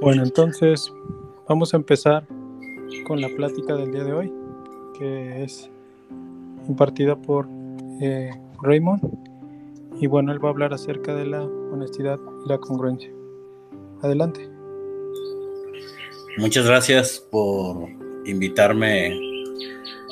Bueno, 0.00 0.22
entonces 0.22 0.92
vamos 1.48 1.74
a 1.74 1.76
empezar 1.76 2.24
con 3.04 3.20
la 3.20 3.28
plática 3.30 3.74
del 3.74 3.90
día 3.90 4.04
de 4.04 4.12
hoy, 4.12 4.32
que 4.96 5.42
es 5.42 5.68
impartida 6.68 7.16
por 7.16 7.48
eh, 8.00 8.30
Raymond. 8.62 9.02
Y 10.00 10.06
bueno, 10.06 10.30
él 10.30 10.42
va 10.42 10.50
a 10.50 10.52
hablar 10.52 10.72
acerca 10.72 11.16
de 11.16 11.26
la 11.26 11.42
honestidad 11.42 12.20
y 12.46 12.48
la 12.48 12.58
congruencia. 12.58 13.10
Adelante. 14.00 14.48
Muchas 16.36 16.64
gracias 16.64 17.26
por 17.32 17.88
invitarme 18.24 19.18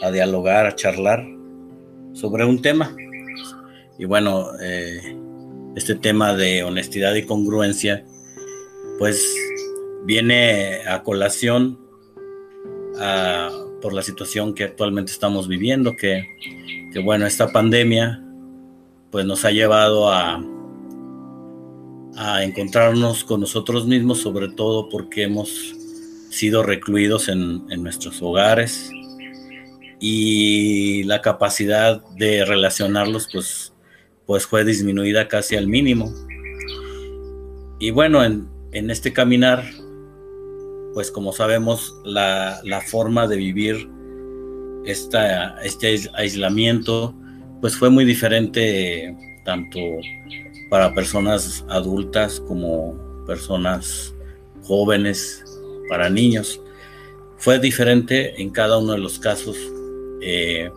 a 0.03 0.11
dialogar, 0.11 0.67
a 0.67 0.75
charlar 0.75 1.25
sobre 2.13 2.45
un 2.45 2.61
tema. 2.61 2.93
Y 3.99 4.05
bueno, 4.05 4.49
eh, 4.61 5.17
este 5.77 5.95
tema 5.95 6.35
de 6.35 6.65
honestidad 6.65 7.15
y 7.15 7.25
congruencia, 7.25 8.05
pues 8.99 9.46
viene 10.07 10.87
a 10.87 11.03
colación 11.03 11.79
por 13.83 13.93
la 13.93 14.03
situación 14.03 14.55
que 14.55 14.65
actualmente 14.65 15.13
estamos 15.13 15.49
viviendo, 15.49 15.97
que, 15.97 16.25
bueno, 17.05 17.27
esta 17.27 17.53
pandemia 17.53 18.23
pues 19.11 19.27
nos 19.27 19.45
ha 19.45 19.51
llevado 19.51 20.11
a, 20.11 20.43
encontrarnos 22.43 23.25
con 23.25 23.41
nosotros 23.41 23.87
mismos, 23.87 24.23
sobre 24.23 24.49
todo 24.49 24.89
porque 24.89 25.25
hemos 25.25 25.75
sido 26.31 26.63
recluidos 26.63 27.29
en, 27.29 27.67
nuestros 27.83 28.23
hogares 28.23 28.91
y 30.01 31.03
la 31.05 31.21
capacidad 31.21 32.03
de 32.17 32.47
relacionarlos 32.47 33.29
pues, 33.31 33.75
pues 34.25 34.47
fue 34.47 34.65
disminuida 34.65 35.29
casi 35.29 35.57
al 35.57 35.67
mínimo. 35.67 36.11
Y 37.79 37.91
bueno, 37.91 38.25
en, 38.25 38.49
en 38.73 38.91
este 38.91 39.13
caminar 39.13 39.63
pues 40.97 41.11
como 41.11 41.31
sabemos, 41.31 41.95
la, 42.05 42.83
forma 42.87 43.27
de 43.27 43.37
vivir 43.37 43.87
esta, 44.87 45.63
este 45.63 45.95
aislamiento, 46.15 47.15
pues 47.61 47.77
fue 47.77 47.91
muy 47.91 48.07
diferente 48.07 49.15
tanto 49.45 49.79
para 50.71 50.95
personas 50.95 51.67
adultas 51.69 52.41
como 52.41 52.97
personas 53.27 54.15
jóvenes, 54.63 55.45
para 55.91 56.09
niños. 56.09 56.63
Fue 57.37 57.59
diferente 57.59 58.41
en 58.41 58.49
cada 58.49 58.79
uno 58.79 58.93
de 58.93 58.99
los 58.99 59.19
casos. 59.19 59.59
Eh, 60.23 60.71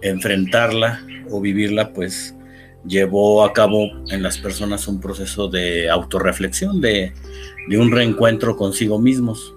enfrentarla 0.00 1.06
o 1.30 1.42
vivirla, 1.42 1.92
pues 1.92 2.34
llevó 2.86 3.44
a 3.44 3.52
cabo 3.52 3.90
en 4.10 4.22
las 4.22 4.38
personas 4.38 4.88
un 4.88 5.00
proceso 5.00 5.48
de 5.48 5.90
autorreflexión, 5.90 6.80
de, 6.80 7.12
de 7.68 7.78
un 7.78 7.90
reencuentro 7.90 8.56
consigo 8.56 8.98
mismos, 8.98 9.54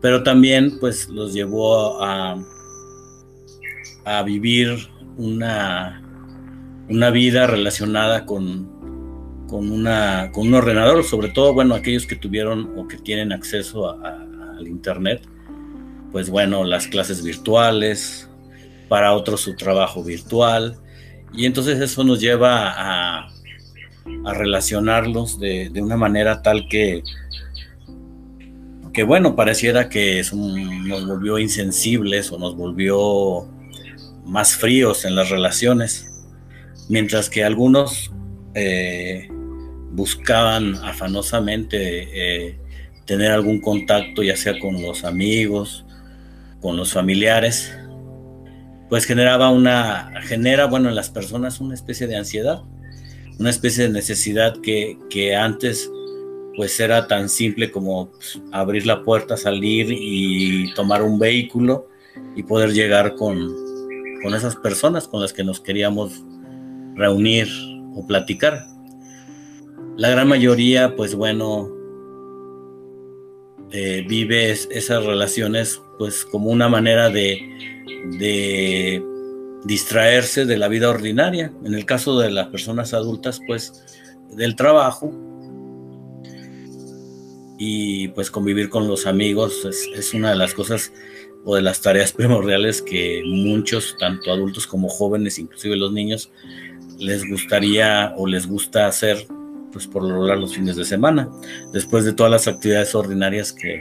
pero 0.00 0.22
también 0.22 0.78
pues 0.78 1.08
los 1.08 1.32
llevó 1.32 2.02
a, 2.02 2.42
a 4.04 4.22
vivir 4.22 4.76
una, 5.16 6.02
una 6.88 7.10
vida 7.10 7.46
relacionada 7.46 8.24
con, 8.24 9.46
con, 9.48 9.70
una, 9.70 10.30
con 10.32 10.48
un 10.48 10.54
ordenador, 10.54 11.04
sobre 11.04 11.28
todo, 11.28 11.54
bueno, 11.54 11.74
aquellos 11.74 12.06
que 12.06 12.16
tuvieron 12.16 12.72
o 12.76 12.86
que 12.86 12.96
tienen 12.98 13.32
acceso 13.32 13.90
al 13.90 14.66
Internet, 14.68 15.22
pues 16.12 16.30
bueno, 16.30 16.64
las 16.64 16.86
clases 16.86 17.22
virtuales, 17.22 18.28
para 18.88 19.12
otros 19.14 19.40
su 19.40 19.56
trabajo 19.56 20.02
virtual, 20.02 20.78
y 21.32 21.46
entonces 21.46 21.80
eso 21.80 22.04
nos 22.04 22.20
lleva 22.20 22.72
a, 22.76 23.32
relacionarlos 24.24 25.40
de, 25.40 25.68
de, 25.68 25.82
una 25.82 25.96
manera 25.96 26.40
tal 26.40 26.68
que 26.68 27.02
que 28.96 29.02
bueno, 29.02 29.36
pareciera 29.36 29.90
que 29.90 30.22
nos 30.32 31.06
volvió 31.06 31.38
insensibles 31.38 32.32
o 32.32 32.38
nos 32.38 32.56
volvió 32.56 33.46
más 34.24 34.56
fríos 34.56 35.04
en 35.04 35.14
las 35.14 35.28
relaciones, 35.28 36.24
mientras 36.88 37.28
que 37.28 37.44
algunos 37.44 38.10
eh, 38.54 39.28
buscaban 39.90 40.76
afanosamente 40.76 42.46
eh, 42.48 42.58
tener 43.04 43.32
algún 43.32 43.60
contacto, 43.60 44.22
ya 44.22 44.34
sea 44.34 44.58
con 44.58 44.80
los 44.80 45.04
amigos, 45.04 45.84
con 46.62 46.78
los 46.78 46.94
familiares, 46.94 47.76
pues 48.88 49.04
generaba 49.04 49.50
una, 49.50 50.12
genera, 50.22 50.66
bueno, 50.66 50.88
en 50.88 50.94
las 50.94 51.10
personas 51.10 51.60
una 51.60 51.74
especie 51.74 52.06
de 52.06 52.16
ansiedad, 52.16 52.62
una 53.38 53.50
especie 53.50 53.84
de 53.84 53.90
necesidad 53.90 54.56
que, 54.60 54.98
que 55.10 55.34
antes 55.34 55.90
pues 56.56 56.80
era 56.80 57.06
tan 57.06 57.28
simple 57.28 57.70
como 57.70 58.10
pues, 58.10 58.40
abrir 58.50 58.86
la 58.86 59.02
puerta, 59.02 59.36
salir 59.36 59.88
y 59.90 60.72
tomar 60.74 61.02
un 61.02 61.18
vehículo 61.18 61.88
y 62.34 62.42
poder 62.42 62.72
llegar 62.72 63.14
con, 63.14 63.54
con 64.22 64.34
esas 64.34 64.56
personas 64.56 65.06
con 65.06 65.20
las 65.20 65.32
que 65.32 65.44
nos 65.44 65.60
queríamos 65.60 66.22
reunir 66.94 67.48
o 67.94 68.06
platicar. 68.06 68.66
La 69.96 70.08
gran 70.10 70.28
mayoría, 70.28 70.96
pues 70.96 71.14
bueno, 71.14 71.75
eh, 73.78 74.06
vive 74.08 74.52
esas 74.52 75.04
relaciones 75.04 75.82
pues 75.98 76.24
como 76.24 76.48
una 76.48 76.66
manera 76.66 77.10
de, 77.10 77.38
de 78.18 79.02
distraerse 79.64 80.46
de 80.46 80.56
la 80.56 80.68
vida 80.68 80.88
ordinaria. 80.88 81.52
En 81.62 81.74
el 81.74 81.84
caso 81.84 82.18
de 82.18 82.30
las 82.30 82.46
personas 82.46 82.94
adultas, 82.94 83.38
pues 83.46 83.84
del 84.30 84.56
trabajo, 84.56 85.12
y 87.58 88.08
pues 88.08 88.30
convivir 88.30 88.68
con 88.68 88.86
los 88.88 89.06
amigos 89.06 89.66
es, 89.94 90.14
una 90.14 90.30
de 90.30 90.36
las 90.36 90.54
cosas 90.54 90.92
o 91.44 91.56
de 91.56 91.62
las 91.62 91.80
tareas 91.80 92.12
primordiales 92.14 92.80
que 92.82 93.22
muchos, 93.26 93.94
tanto 93.98 94.32
adultos 94.32 94.66
como 94.66 94.88
jóvenes, 94.88 95.38
inclusive 95.38 95.76
los 95.76 95.92
niños, 95.92 96.30
les 96.98 97.28
gustaría 97.28 98.14
o 98.16 98.26
les 98.26 98.46
gusta 98.46 98.86
hacer 98.86 99.26
pues 99.76 99.86
por 99.86 100.02
lograr 100.02 100.38
los 100.38 100.54
fines 100.54 100.76
de 100.76 100.86
semana, 100.86 101.28
después 101.72 102.06
de 102.06 102.14
todas 102.14 102.32
las 102.32 102.48
actividades 102.48 102.94
ordinarias 102.94 103.52
que, 103.52 103.80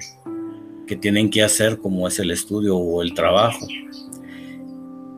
que 0.86 0.98
tienen 0.98 1.30
que 1.30 1.42
hacer, 1.42 1.78
como 1.80 2.06
es 2.08 2.20
el 2.20 2.32
estudio 2.32 2.76
o 2.76 3.02
el 3.02 3.14
trabajo. 3.14 3.66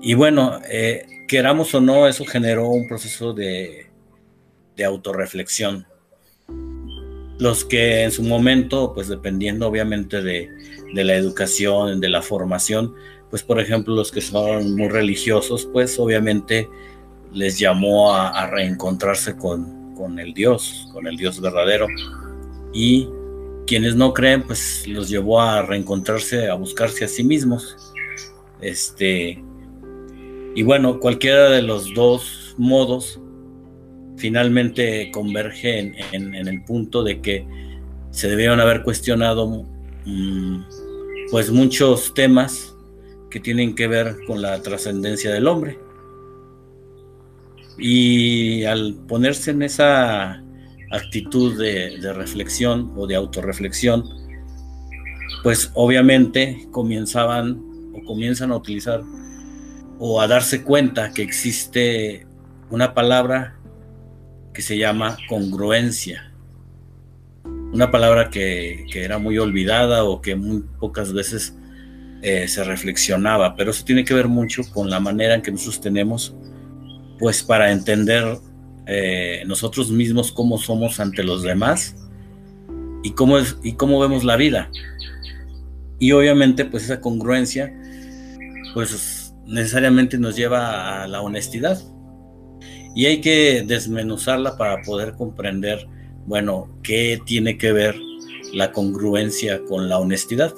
Y 0.02 0.14
bueno, 0.14 0.60
eh, 0.70 1.26
queramos 1.28 1.74
o 1.74 1.82
no, 1.82 2.08
eso 2.08 2.26
generó 2.26 2.70
un 2.70 2.88
proceso 2.88 3.34
de, 3.34 3.88
de 4.76 4.86
autorreflexión 4.86 5.88
los 7.40 7.66
que 7.66 8.04
en 8.04 8.12
su 8.12 8.24
momento, 8.24 8.94
pues 8.94 9.08
dependiendo 9.08 9.68
obviamente 9.68 10.22
de, 10.22 10.50
la 10.94 11.16
educación, 11.16 12.00
de 12.00 12.10
la 12.10 12.22
formación, 12.22 12.94
pues 13.30 13.44
por 13.44 13.60
ejemplo 13.60 13.96
los 13.96 14.12
que 14.12 14.22
son 14.22 14.76
muy 14.76 14.90
religiosos, 14.90 15.68
pues 15.72 16.00
obviamente 16.00 16.68
les 17.34 17.60
llamó 17.60 18.16
a, 18.16 18.48
reencontrarse 18.48 19.36
con, 19.36 19.87
con, 19.98 20.20
el 20.20 20.34
Dios, 20.34 20.88
con 20.94 21.08
el 21.08 21.18
Dios 21.18 21.42
verdadero. 21.42 21.88
Y 22.74 23.08
quienes 23.66 23.96
no 23.96 24.14
creen, 24.14 24.44
pues 24.44 24.88
los 24.88 25.10
llevó 25.10 25.42
a 25.42 25.62
reencontrarse, 25.64 26.50
a 26.50 26.54
buscarse 26.54 27.06
a 27.06 27.08
sí 27.08 27.24
mismos. 27.24 27.94
Este, 28.62 29.44
y 30.56 30.64
bueno, 30.64 31.00
cualquiera 31.00 31.50
de 31.50 31.62
los 31.62 31.94
dos 31.94 32.56
modos 32.58 33.20
finalmente 34.18 35.12
converge 35.12 35.94
en, 36.12 36.34
el 36.34 36.64
punto 36.64 37.04
de 37.04 37.22
que 37.22 37.46
se 38.10 38.28
debieron 38.28 38.60
haber 38.60 38.82
cuestionado 38.82 39.66
mm, 40.06 40.62
pues 41.30 41.52
muchos 41.52 42.14
temas 42.16 42.76
que 43.30 43.40
tienen 43.40 43.76
que 43.76 43.88
ver 43.88 44.16
con 44.26 44.42
la 44.42 44.62
trascendencia 44.62 45.32
del 45.32 45.48
hombre. 45.48 45.78
Y 47.78 48.64
al 48.66 48.96
ponerse 49.08 49.52
en 49.52 49.62
esa 49.62 50.44
actitud 50.92 51.58
de, 51.60 52.14
reflexión 52.14 52.94
o 52.96 53.08
de 53.08 53.16
autorreflexión, 53.16 54.04
pues 55.44 55.72
obviamente 55.74 56.68
comenzaban 56.72 57.62
o 57.94 58.04
comienzan 58.06 58.52
a 58.52 58.58
utilizar 58.58 59.02
o 60.00 60.22
a 60.22 60.28
darse 60.28 60.64
cuenta 60.64 61.12
que 61.12 61.24
existe 61.24 62.26
una 62.70 62.94
palabra 62.94 63.58
que 64.54 64.62
se 64.62 64.78
llama 64.78 65.18
congruencia. 65.28 66.34
Una 67.74 67.92
palabra 67.92 68.30
que, 68.30 68.86
era 68.94 69.18
muy 69.18 69.38
olvidada 69.38 70.04
o 70.04 70.22
que 70.22 70.36
muy 70.36 70.64
pocas 70.80 71.14
veces 71.14 71.56
eh, 72.22 72.48
se 72.48 72.64
reflexionaba, 72.64 73.56
pero 73.56 73.72
eso 73.72 73.86
tiene 73.86 74.04
que 74.04 74.14
ver 74.14 74.28
mucho 74.28 74.64
con 74.74 74.90
la 74.90 75.00
manera 75.00 75.36
en 75.36 75.42
que 75.42 75.52
nosotros 75.52 75.82
tenemos, 75.82 76.36
pues 77.20 77.44
para 77.44 77.72
entender 77.72 78.38
eh, 78.86 79.44
nosotros 79.46 79.92
mismos 79.92 80.32
cómo 80.32 80.58
somos 80.58 81.00
ante 81.00 81.24
los 81.24 81.44
demás 81.44 81.96
y 83.04 83.12
cómo, 83.12 83.38
es, 83.38 83.58
y 83.64 83.74
cómo 83.74 84.00
vemos 84.00 84.24
la 84.24 84.36
vida. 84.36 84.70
Y 86.00 86.12
obviamente 86.12 86.66
pues 86.66 86.84
esa 86.84 87.02
congruencia 87.02 87.74
pues 88.74 89.34
necesariamente 89.46 90.18
nos 90.18 90.36
lleva 90.36 91.04
a 91.04 91.08
la 91.08 91.22
honestidad 91.22 91.82
y 92.96 93.06
hay 93.06 93.22
que 93.22 93.64
desmenuzarla 93.66 94.58
para 94.58 94.82
poder 94.82 95.14
comprender, 95.14 95.88
bueno, 96.26 96.68
qué 96.82 97.20
tiene 97.26 97.58
que 97.58 97.72
ver 97.72 97.96
la 98.54 98.72
congruencia 98.72 99.64
con 99.66 99.88
la 99.88 100.00
honestidad. 100.00 100.54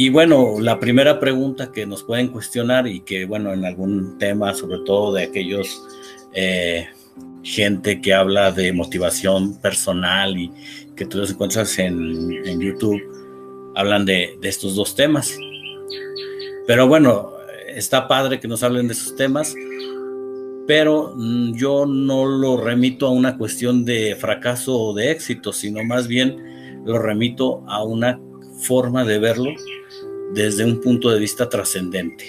Y 0.00 0.10
bueno, 0.10 0.60
la 0.60 0.78
primera 0.78 1.18
pregunta 1.18 1.72
que 1.72 1.84
nos 1.84 2.04
pueden 2.04 2.28
cuestionar 2.28 2.86
y 2.86 3.00
que, 3.00 3.24
bueno, 3.24 3.52
en 3.52 3.64
algún 3.64 4.16
tema, 4.16 4.54
sobre 4.54 4.78
todo 4.86 5.12
de 5.12 5.24
aquellos 5.24 5.82
eh, 6.34 6.86
gente 7.42 8.00
que 8.00 8.14
habla 8.14 8.52
de 8.52 8.72
motivación 8.72 9.60
personal 9.60 10.38
y 10.38 10.52
que 10.94 11.04
tú 11.04 11.18
los 11.18 11.32
encuentras 11.32 11.76
en, 11.80 12.60
YouTube, 12.60 13.02
hablan 13.74 14.06
de, 14.06 14.38
de, 14.40 14.48
estos 14.48 14.76
dos 14.76 14.94
temas. 14.94 15.36
Pero 16.68 16.86
bueno, 16.86 17.32
está 17.66 18.06
padre 18.06 18.38
que 18.38 18.46
nos 18.46 18.62
hablen 18.62 18.86
de 18.86 18.92
esos 18.92 19.16
temas, 19.16 19.52
pero 20.68 21.12
mm, 21.16 21.56
yo 21.56 21.86
no 21.86 22.24
lo 22.24 22.56
remito 22.56 23.08
a 23.08 23.10
una 23.10 23.36
cuestión 23.36 23.84
de 23.84 24.14
fracaso 24.14 24.78
o 24.78 24.94
de 24.94 25.10
éxito, 25.10 25.52
sino 25.52 25.82
más 25.82 26.06
bien 26.06 26.84
lo 26.84 27.00
remito 27.00 27.64
a 27.66 27.82
una 27.82 28.20
forma 28.58 29.04
de 29.04 29.18
verlo 29.18 29.50
desde 30.32 30.64
un 30.64 30.80
punto 30.80 31.10
de 31.10 31.18
vista 31.18 31.48
trascendente. 31.48 32.24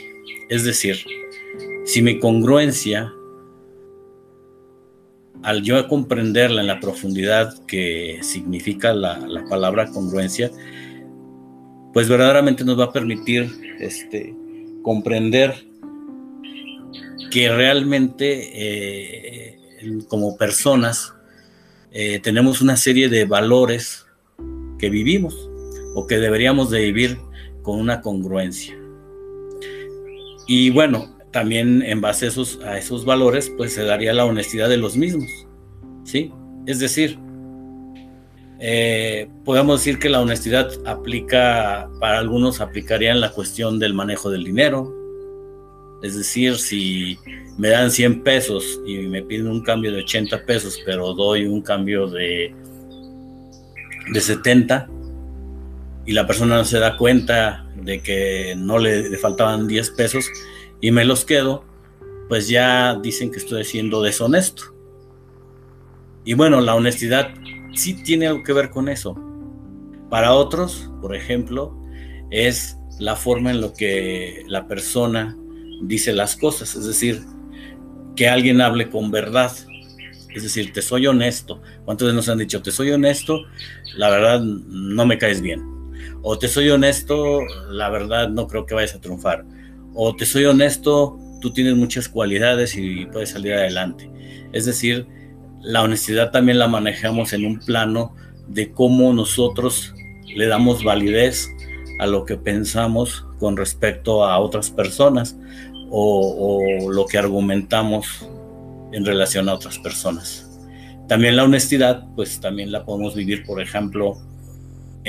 Es 0.49 0.63
decir, 0.63 0.97
si 1.85 2.01
mi 2.01 2.19
congruencia, 2.19 3.13
al 5.41 5.61
yo 5.63 5.87
comprenderla 5.87 6.61
en 6.61 6.67
la 6.67 6.79
profundidad 6.79 7.65
que 7.65 8.19
significa 8.21 8.93
la, 8.93 9.45
palabra 9.49 9.87
congruencia, 9.91 10.51
pues 11.93 12.07
verdaderamente 12.07 12.63
nos 12.63 12.79
va 12.79 12.85
a 12.85 12.91
permitir 12.91 13.49
este, 13.79 14.35
comprender 14.83 15.65
que 17.31 17.49
realmente 17.49 18.49
eh, 18.53 19.59
como 20.07 20.37
personas 20.37 21.13
eh, 21.91 22.19
tenemos 22.21 22.61
una 22.61 22.77
serie 22.77 23.09
de 23.09 23.25
valores 23.25 24.05
que 24.77 24.89
vivimos 24.89 25.48
o 25.95 26.07
que 26.07 26.17
deberíamos 26.17 26.69
de 26.69 26.81
vivir 26.81 27.17
con 27.61 27.79
una 27.79 28.01
congruencia. 28.01 28.75
Y 30.47 30.69
bueno, 30.71 31.15
también 31.31 31.83
en 31.83 32.01
base 32.01 32.25
a 32.63 32.77
esos, 32.77 33.05
valores, 33.05 33.51
pues 33.55 33.73
se 33.73 33.83
daría 33.83 34.13
la 34.13 34.25
honestidad 34.25 34.69
de 34.69 34.77
los 34.77 34.97
mismos. 34.97 35.29
¿Sí? 36.03 36.31
Es 36.65 36.79
decir, 36.79 37.19
eh, 38.59 39.29
podemos 39.45 39.79
decir 39.79 39.99
que 39.99 40.09
la 40.09 40.21
honestidad 40.21 40.69
aplica, 40.85 41.89
para 41.99 42.19
algunos 42.19 42.61
aplicaría 42.61 43.11
en 43.11 43.21
la 43.21 43.31
cuestión 43.31 43.79
del 43.79 43.93
manejo 43.93 44.29
del 44.29 44.43
dinero. 44.43 44.93
Es 46.01 46.17
decir, 46.17 46.55
si 46.55 47.17
me 47.57 47.69
dan 47.69 47.91
100 47.91 48.23
pesos 48.23 48.81
y 48.85 48.99
me 48.99 49.21
piden 49.21 49.47
un 49.47 49.61
cambio 49.61 49.91
de 49.91 49.99
80 49.99 50.45
pesos, 50.45 50.79
pero 50.85 51.13
doy 51.13 51.45
un 51.45 51.61
cambio 51.61 52.07
de, 52.07 52.55
de 54.13 54.19
70, 54.21 54.89
y 56.09 56.13
la 56.13 56.25
persona 56.25 56.57
no 56.57 56.65
se 56.65 56.79
da 56.79 56.97
cuenta 56.97 57.69
de 57.75 58.01
que 58.01 58.55
no 58.57 58.79
le, 58.79 59.15
faltaban 59.19 59.67
10 59.67 59.91
pesos 59.91 60.25
y 60.81 60.89
me 60.89 61.05
los 61.05 61.23
quedo, 61.23 61.63
pues 62.27 62.47
ya 62.47 62.95
dicen 62.95 63.29
que 63.29 63.37
estoy 63.37 63.63
siendo 63.63 64.01
deshonesto. 64.01 64.75
Y 66.25 66.33
bueno, 66.33 66.61
la 66.61 66.73
honestidad 66.73 67.29
sí 67.75 67.93
tiene 67.93 68.25
algo 68.25 68.43
que 68.43 68.53
ver 68.53 68.71
con 68.71 68.89
eso. 68.89 69.15
Para 70.09 70.33
otros, 70.33 70.89
por 70.99 71.15
ejemplo, 71.15 71.79
es 72.31 72.75
la 72.97 73.15
forma 73.15 73.51
en 73.51 73.61
la 73.61 73.71
que 73.71 74.45
la 74.47 74.65
persona 74.65 75.37
dice 75.83 76.11
las 76.11 76.35
cosas, 76.35 76.73
es 76.73 76.87
decir, 76.87 77.21
que 78.15 78.27
alguien 78.27 78.61
hable 78.61 78.89
con 78.89 79.11
verdad, 79.11 79.51
es 80.33 80.41
decir, 80.41 80.73
te 80.73 80.81
soy 80.81 81.05
honesto. 81.05 81.61
¿Cuántos 81.85 82.07
de 82.07 82.15
nos 82.15 82.29
han 82.29 82.39
dicho, 82.39 82.63
te 82.63 82.71
soy 82.71 82.89
honesto? 82.89 83.43
La 83.95 84.09
verdad, 84.09 84.41
no 84.41 85.05
me 85.05 85.19
caes 85.19 85.39
bien 85.39 85.77
o 86.21 86.37
te 86.37 86.47
soy 86.47 86.69
honesto, 86.69 87.41
la 87.69 87.89
verdad 87.89 88.29
no 88.29 88.47
creo 88.47 88.65
que 88.65 88.75
vayas 88.75 88.95
a 88.95 89.01
triunfar. 89.01 89.45
O 89.93 90.15
te 90.15 90.25
soy 90.25 90.45
honesto, 90.45 91.17
tú 91.41 91.51
tienes 91.51 91.75
muchas 91.75 92.09
cualidades 92.09 92.75
y 92.75 93.05
puedes 93.07 93.31
salir 93.31 93.53
adelante. 93.53 94.09
Es 94.53 94.65
decir, 94.65 95.07
la 95.61 95.83
honestidad 95.83 96.31
también 96.31 96.59
la 96.59 96.67
manejamos 96.67 97.33
en 97.33 97.45
un 97.45 97.59
plano 97.59 98.15
de 98.47 98.71
cómo 98.71 99.13
nosotros 99.13 99.93
le 100.35 100.47
damos 100.47 100.83
validez 100.83 101.49
a 101.99 102.07
lo 102.07 102.25
que 102.25 102.37
pensamos 102.37 103.25
con 103.39 103.57
respecto 103.57 104.23
a 104.23 104.39
otras 104.39 104.69
personas 104.69 105.37
o, 105.91 106.61
lo 106.91 107.05
que 107.05 107.17
argumentamos 107.17 108.27
en 108.91 109.05
relación 109.05 109.49
a 109.49 109.53
otras 109.53 109.77
personas. 109.79 110.45
También 111.07 111.35
la 111.35 111.43
honestidad, 111.43 112.05
pues 112.15 112.39
también 112.39 112.71
la 112.71 112.85
podemos 112.85 113.15
vivir, 113.15 113.43
por 113.45 113.61
ejemplo, 113.61 114.17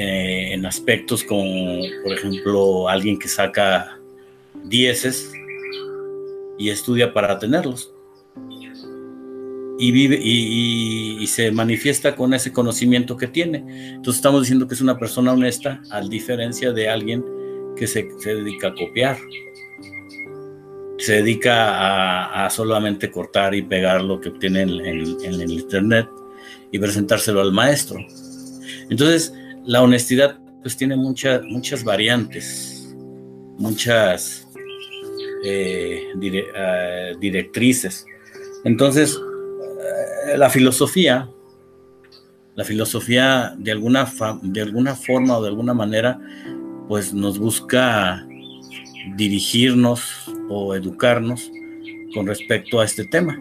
eh, 0.02 0.54
en 0.54 0.64
aspectos 0.64 1.22
como, 1.22 1.82
por 2.02 2.14
ejemplo, 2.14 2.88
alguien 2.88 3.18
que 3.18 3.28
saca 3.28 4.00
dieces 4.64 5.30
y 6.58 6.70
estudia 6.70 7.12
para 7.12 7.38
tenerlos. 7.38 7.92
Y 9.78 9.92
vive 9.92 10.18
y, 10.18 11.26
se 11.26 11.52
manifiesta 11.52 12.16
con 12.16 12.32
ese 12.32 12.50
conocimiento 12.50 13.18
que 13.18 13.26
tiene. 13.26 13.58
Entonces 13.90 14.16
estamos 14.16 14.40
diciendo 14.40 14.66
que 14.66 14.72
es 14.72 14.80
una 14.80 14.98
persona 14.98 15.34
honesta, 15.34 15.82
a 15.90 16.00
diferencia 16.00 16.72
de 16.72 16.88
alguien 16.88 17.22
que 17.76 17.86
se, 17.86 18.08
dedica 18.24 18.68
a 18.68 18.74
copiar. 18.74 19.18
Se 20.96 21.16
dedica 21.16 22.46
a, 22.46 22.48
solamente 22.48 23.10
cortar 23.10 23.54
y 23.54 23.60
pegar 23.60 24.02
lo 24.02 24.18
que 24.18 24.30
obtiene 24.30 24.62
en, 24.62 24.70
en 24.80 25.40
el 25.42 25.50
internet 25.50 26.08
y 26.72 26.78
presentárselo 26.78 27.42
al 27.42 27.52
maestro. 27.52 27.98
Entonces, 28.88 29.34
la 29.70 29.82
honestidad 29.82 30.36
pues 30.62 30.76
tiene 30.76 30.96
muchas 30.96 31.44
muchas 31.44 31.84
variantes, 31.84 32.92
muchas 33.56 34.48
eh, 35.44 36.08
eh, 36.20 37.14
directrices. 37.20 38.04
Entonces, 38.64 39.16
eh, 39.16 40.36
la 40.36 40.50
filosofía, 40.50 41.30
la 42.56 42.64
filosofía 42.64 43.54
de 43.58 43.70
alguna, 43.70 44.12
de 44.42 44.60
alguna 44.60 44.96
forma 44.96 45.38
o 45.38 45.42
de 45.42 45.48
alguna 45.48 45.72
manera, 45.72 46.18
pues 46.88 47.14
nos 47.14 47.38
busca 47.38 48.26
dirigirnos 49.16 50.02
o 50.48 50.74
educarnos 50.74 51.48
con 52.12 52.26
respecto 52.26 52.80
a 52.80 52.84
este 52.84 53.04
tema. 53.04 53.40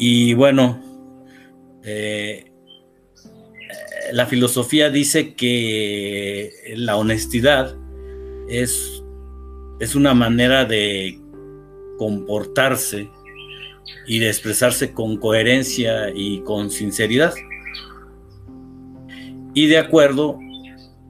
Y 0.00 0.34
bueno, 0.34 0.82
la 4.12 4.26
filosofía 4.26 4.90
dice 4.90 5.34
que 5.34 6.50
la 6.76 6.96
honestidad 6.96 7.76
es, 8.48 9.02
es 9.80 9.94
una 9.94 10.14
manera 10.14 10.64
de 10.64 11.18
comportarse 11.98 13.08
y 14.06 14.18
de 14.18 14.28
expresarse 14.28 14.92
con 14.92 15.16
coherencia 15.16 16.10
y 16.14 16.40
con 16.40 16.70
sinceridad. 16.70 17.34
Y 19.54 19.66
de 19.66 19.78
acuerdo 19.78 20.38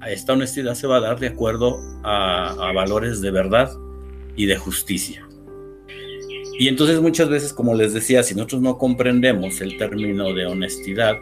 a 0.00 0.10
esta 0.10 0.34
honestidad 0.34 0.74
se 0.74 0.86
va 0.86 0.96
a 0.96 1.00
dar 1.00 1.18
de 1.18 1.28
acuerdo 1.28 1.78
a, 2.04 2.68
a 2.68 2.72
valores 2.72 3.20
de 3.20 3.30
verdad 3.30 3.70
y 4.36 4.46
de 4.46 4.56
justicia. 4.56 5.26
Y 6.58 6.68
entonces 6.68 7.00
muchas 7.00 7.28
veces, 7.28 7.52
como 7.52 7.74
les 7.74 7.92
decía, 7.92 8.22
si 8.22 8.34
nosotros 8.34 8.62
no 8.62 8.78
comprendemos 8.78 9.60
el 9.60 9.76
término 9.76 10.32
de 10.32 10.46
honestidad, 10.46 11.16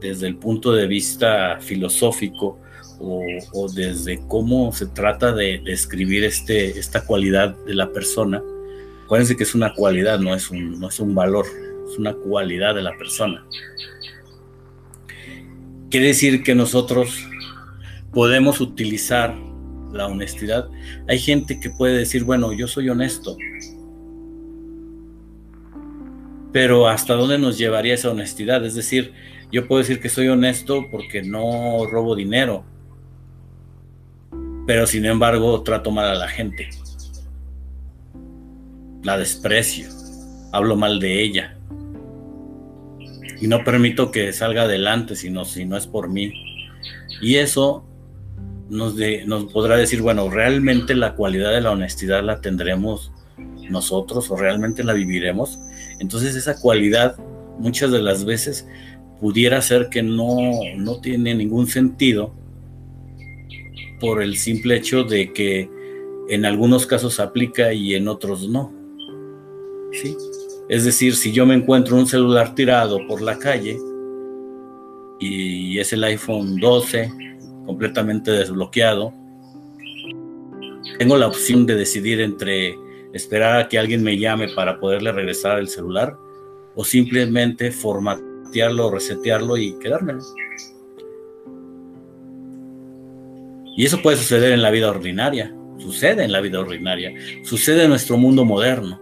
desde 0.00 0.26
el 0.26 0.36
punto 0.36 0.72
de 0.72 0.86
vista 0.86 1.58
filosófico 1.60 2.58
o, 3.00 3.68
desde 3.72 4.20
cómo 4.26 4.72
se 4.72 4.86
trata 4.86 5.32
de 5.32 5.60
describir 5.64 6.24
este, 6.24 6.78
esta 6.78 7.04
cualidad 7.04 7.56
de 7.64 7.74
la 7.74 7.92
persona. 7.92 8.42
Acuérdense 9.04 9.36
que 9.36 9.44
es 9.44 9.54
una 9.54 9.74
cualidad, 9.74 10.18
no 10.18 10.34
es 10.34 10.50
un, 10.50 10.80
no 10.80 10.88
es 10.88 10.98
un 10.98 11.14
valor, 11.14 11.46
es 11.88 11.98
una 11.98 12.14
cualidad 12.14 12.74
de 12.74 12.82
la 12.82 12.96
persona. 12.96 13.44
Quiere 15.90 16.08
decir 16.08 16.42
que 16.42 16.54
nosotros 16.54 17.24
podemos 18.12 18.60
utilizar 18.60 19.34
la 19.92 20.06
honestidad. 20.06 20.68
Hay 21.08 21.18
gente 21.18 21.60
que 21.60 21.70
puede 21.70 21.96
decir, 21.96 22.24
bueno, 22.24 22.52
yo 22.52 22.66
soy 22.68 22.90
honesto, 22.90 23.36
pero 26.52 26.88
¿hasta 26.88 27.14
dónde 27.14 27.38
nos 27.38 27.58
llevaría 27.58 27.94
esa 27.94 28.10
honestidad? 28.10 28.64
Es 28.66 28.74
decir, 28.74 29.12
yo 29.50 29.66
puedo 29.66 29.80
decir 29.80 30.00
que 30.00 30.08
soy 30.08 30.28
honesto 30.28 30.86
porque 30.90 31.22
no 31.22 31.86
robo 31.86 32.14
dinero, 32.14 32.64
pero 34.66 34.86
sin 34.86 35.06
embargo 35.06 35.62
trato 35.62 35.90
mal 35.90 36.06
a 36.06 36.14
la 36.14 36.28
gente. 36.28 36.68
La 39.02 39.16
desprecio, 39.16 39.88
hablo 40.52 40.76
mal 40.76 41.00
de 41.00 41.22
ella. 41.22 41.56
Y 43.40 43.46
no 43.46 43.64
permito 43.64 44.10
que 44.10 44.32
salga 44.32 44.62
adelante 44.62 45.16
sino, 45.16 45.44
si 45.44 45.64
no 45.64 45.76
es 45.76 45.86
por 45.86 46.08
mí. 46.08 46.32
Y 47.22 47.36
eso 47.36 47.84
nos, 48.68 48.96
nos 49.26 49.44
podrá 49.52 49.76
decir, 49.76 50.02
bueno, 50.02 50.28
realmente 50.28 50.94
la 50.94 51.14
cualidad 51.14 51.52
de 51.52 51.62
la 51.62 51.70
honestidad 51.70 52.22
la 52.22 52.40
tendremos 52.40 53.12
nosotros 53.70 54.30
o 54.30 54.36
realmente 54.36 54.84
la 54.84 54.92
viviremos. 54.92 55.58
Entonces 56.00 56.36
esa 56.36 56.60
cualidad 56.60 57.16
muchas 57.58 57.90
de 57.90 58.02
las 58.02 58.24
veces 58.24 58.66
pudiera 59.20 59.60
ser 59.62 59.88
que 59.88 60.02
no, 60.02 60.36
no 60.76 61.00
tiene 61.00 61.34
ningún 61.34 61.66
sentido 61.66 62.32
por 64.00 64.22
el 64.22 64.36
simple 64.36 64.76
hecho 64.76 65.04
de 65.04 65.32
que 65.32 65.70
en 66.28 66.44
algunos 66.44 66.86
casos 66.86 67.20
aplica 67.20 67.72
y 67.72 67.94
en 67.94 68.08
otros 68.08 68.48
no. 68.48 68.72
¿Sí? 69.92 70.16
Es 70.68 70.84
decir, 70.84 71.16
si 71.16 71.32
yo 71.32 71.46
me 71.46 71.54
encuentro 71.54 71.96
un 71.96 72.06
celular 72.06 72.54
tirado 72.54 72.98
por 73.06 73.22
la 73.22 73.38
calle 73.38 73.78
y 75.18 75.78
es 75.78 75.92
el 75.92 76.04
iPhone 76.04 76.56
12 76.56 77.10
completamente 77.64 78.30
desbloqueado, 78.30 79.12
tengo 80.98 81.16
la 81.16 81.26
opción 81.26 81.64
de 81.64 81.74
decidir 81.74 82.20
entre 82.20 82.76
esperar 83.12 83.60
a 83.60 83.68
que 83.68 83.78
alguien 83.78 84.02
me 84.02 84.18
llame 84.18 84.48
para 84.48 84.78
poderle 84.78 85.10
regresar 85.10 85.58
el 85.58 85.68
celular 85.68 86.16
o 86.74 86.84
simplemente 86.84 87.70
resetearlo 88.90 89.56
y 89.56 89.78
quedármelo. 89.78 90.22
Y 93.76 93.84
eso 93.84 94.02
puede 94.02 94.16
suceder 94.16 94.52
en 94.52 94.62
la 94.62 94.70
vida 94.70 94.90
ordinaria, 94.90 95.54
sucede 95.78 96.24
en 96.24 96.32
la 96.32 96.40
vida 96.40 96.58
ordinaria, 96.58 97.12
sucede 97.44 97.84
en 97.84 97.90
nuestro 97.90 98.16
mundo 98.16 98.44
moderno. 98.44 99.00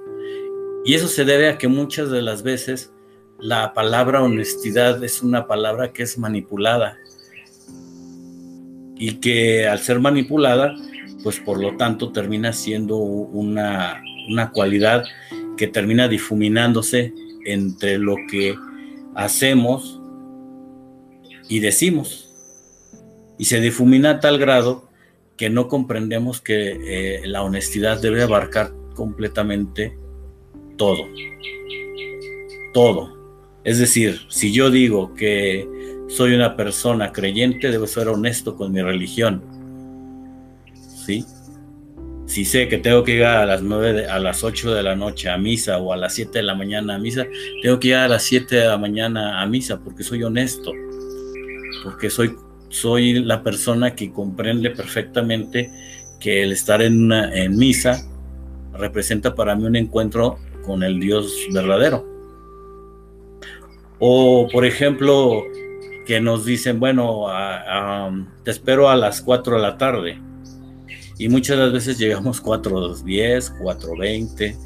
Y 0.84 0.94
eso 0.94 1.08
se 1.08 1.24
debe 1.24 1.48
a 1.48 1.58
que 1.58 1.66
muchas 1.66 2.10
de 2.10 2.22
las 2.22 2.42
veces 2.42 2.92
la 3.38 3.72
palabra 3.72 4.22
honestidad 4.22 5.02
es 5.02 5.22
una 5.22 5.46
palabra 5.46 5.92
que 5.92 6.02
es 6.02 6.18
manipulada 6.18 6.98
y 8.98 9.14
que 9.14 9.66
al 9.66 9.78
ser 9.78 10.00
manipulada, 10.00 10.74
pues 11.22 11.40
por 11.40 11.60
lo 11.60 11.76
tanto 11.76 12.12
termina 12.12 12.52
siendo 12.52 12.96
una, 12.96 14.02
una 14.28 14.50
cualidad 14.52 15.04
que 15.56 15.66
termina 15.66 16.08
difuminándose 16.08 17.14
entre 17.46 17.98
lo 17.98 18.16
que 18.30 18.54
hacemos 19.16 20.00
y 21.48 21.60
decimos 21.60 22.28
y 23.38 23.46
se 23.46 23.60
difumina 23.60 24.10
a 24.10 24.20
tal 24.20 24.38
grado 24.38 24.88
que 25.36 25.50
no 25.50 25.68
comprendemos 25.68 26.40
que 26.40 27.20
eh, 27.20 27.26
la 27.26 27.42
honestidad 27.42 28.00
debe 28.00 28.22
abarcar 28.22 28.72
completamente 28.94 29.96
todo. 30.76 31.04
Todo. 32.72 33.16
Es 33.64 33.78
decir, 33.78 34.20
si 34.28 34.52
yo 34.52 34.70
digo 34.70 35.14
que 35.14 35.68
soy 36.08 36.34
una 36.34 36.56
persona 36.56 37.12
creyente, 37.12 37.70
debo 37.70 37.86
ser 37.86 38.08
honesto 38.08 38.56
con 38.56 38.72
mi 38.72 38.80
religión. 38.80 39.42
¿Sí? 41.04 41.24
Si 42.36 42.44
sé 42.44 42.68
que 42.68 42.76
tengo 42.76 43.02
que 43.02 43.12
llegar 43.12 43.38
a 43.38 43.46
las 43.46 43.62
9 43.62 44.08
a 44.08 44.18
las 44.18 44.44
8 44.44 44.74
de 44.74 44.82
la 44.82 44.94
noche 44.94 45.30
a 45.30 45.38
misa 45.38 45.78
o 45.78 45.94
a 45.94 45.96
las 45.96 46.12
7 46.16 46.40
de 46.40 46.42
la 46.42 46.54
mañana 46.54 46.96
a 46.96 46.98
misa, 46.98 47.24
tengo 47.62 47.80
que 47.80 47.88
llegar 47.88 48.04
a 48.04 48.08
las 48.08 48.24
7 48.24 48.56
de 48.56 48.66
la 48.66 48.76
mañana 48.76 49.40
a 49.40 49.46
misa 49.46 49.80
porque 49.82 50.02
soy 50.02 50.22
honesto, 50.22 50.70
porque 51.82 52.10
soy 52.10 52.36
soy 52.68 53.20
la 53.20 53.42
persona 53.42 53.94
que 53.94 54.12
comprende 54.12 54.68
perfectamente 54.68 55.70
que 56.20 56.42
el 56.42 56.52
estar 56.52 56.82
en, 56.82 57.10
en 57.10 57.56
misa 57.56 58.06
representa 58.74 59.34
para 59.34 59.56
mí 59.56 59.64
un 59.64 59.76
encuentro 59.76 60.38
con 60.62 60.82
el 60.82 61.00
Dios 61.00 61.34
verdadero. 61.54 62.06
O, 63.98 64.46
por 64.52 64.66
ejemplo, 64.66 65.42
que 66.06 66.20
nos 66.20 66.44
dicen, 66.44 66.80
bueno, 66.80 67.28
te 68.42 68.50
espero 68.50 68.90
a 68.90 68.96
las 68.96 69.22
4 69.22 69.56
de 69.56 69.62
la 69.62 69.78
tarde. 69.78 70.20
Y 71.18 71.28
muchas 71.28 71.56
de 71.56 71.64
las 71.64 71.72
veces 71.72 71.98
llegamos 71.98 72.42
4.10, 72.42 73.58
4.20 73.58 74.56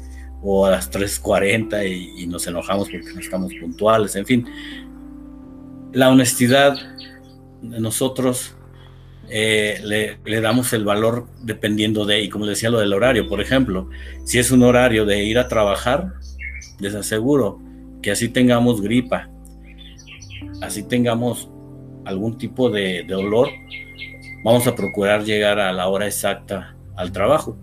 o 0.43 0.65
a 0.65 0.71
las 0.71 0.91
3.40 0.91 1.87
y, 1.87 2.23
y 2.23 2.27
nos 2.27 2.45
enojamos 2.47 2.89
porque 2.89 3.13
no 3.13 3.19
estamos 3.19 3.53
puntuales. 3.59 4.15
En 4.15 4.25
fin, 4.25 4.45
la 5.93 6.09
honestidad 6.09 6.77
nosotros 7.61 8.55
eh, 9.29 10.17
le, 10.25 10.41
damos 10.41 10.73
el 10.73 10.83
valor 10.83 11.27
dependiendo 11.41 12.05
de, 12.05 12.21
y 12.21 12.29
como 12.29 12.45
decía 12.45 12.69
lo 12.69 12.79
del 12.79 12.93
horario, 12.93 13.27
por 13.27 13.39
ejemplo, 13.39 13.89
si 14.25 14.39
es 14.39 14.51
un 14.51 14.63
horario 14.63 15.05
de 15.05 15.23
ir 15.23 15.39
a 15.39 15.47
trabajar, 15.47 16.13
les 16.79 16.95
aseguro 16.95 17.59
que 18.01 18.11
así 18.11 18.29
tengamos 18.29 18.81
gripa, 18.81 19.29
así 20.61 20.83
tengamos 20.83 21.49
algún 22.03 22.37
tipo 22.37 22.69
de, 22.69 23.05
dolor, 23.07 23.47
vamos 24.43 24.67
a 24.67 24.75
procurar 24.75 25.23
llegar 25.23 25.59
a 25.59 25.71
la 25.71 25.87
hora 25.87 26.07
exacta 26.07 26.75
al 26.95 27.11
trabajo, 27.11 27.57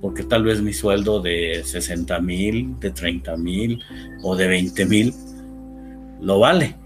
porque 0.00 0.24
tal 0.24 0.44
vez 0.44 0.60
mi 0.60 0.72
sueldo 0.72 1.20
de 1.20 1.62
60 1.64 2.20
mil, 2.20 2.78
de 2.80 2.90
30 2.90 3.36
mil 3.36 3.82
o 4.22 4.36
de 4.36 4.48
20 4.48 4.86
mil 4.86 5.14
lo 6.20 6.38
vale 6.38 6.76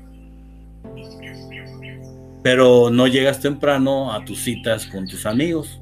pero 2.46 2.90
no 2.90 3.08
llegas 3.08 3.40
temprano 3.40 4.12
a 4.12 4.24
tus 4.24 4.44
citas 4.44 4.86
con 4.86 5.08
tus 5.08 5.26
amigos 5.26 5.80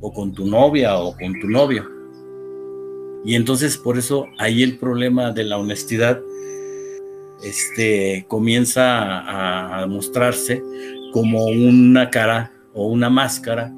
o 0.00 0.12
con 0.12 0.32
tu 0.32 0.46
novia 0.46 0.96
o 0.96 1.16
con 1.16 1.40
tu 1.40 1.48
novio. 1.48 1.90
Y 3.24 3.34
entonces 3.34 3.76
por 3.76 3.98
eso 3.98 4.26
ahí 4.38 4.62
el 4.62 4.78
problema 4.78 5.32
de 5.32 5.42
la 5.42 5.58
honestidad 5.58 6.20
este, 7.42 8.26
comienza 8.28 9.80
a, 9.80 9.84
mostrarse 9.88 10.62
como 11.14 11.44
una 11.44 12.10
cara 12.10 12.50
o 12.72 12.88
una 12.88 13.08
máscara 13.08 13.72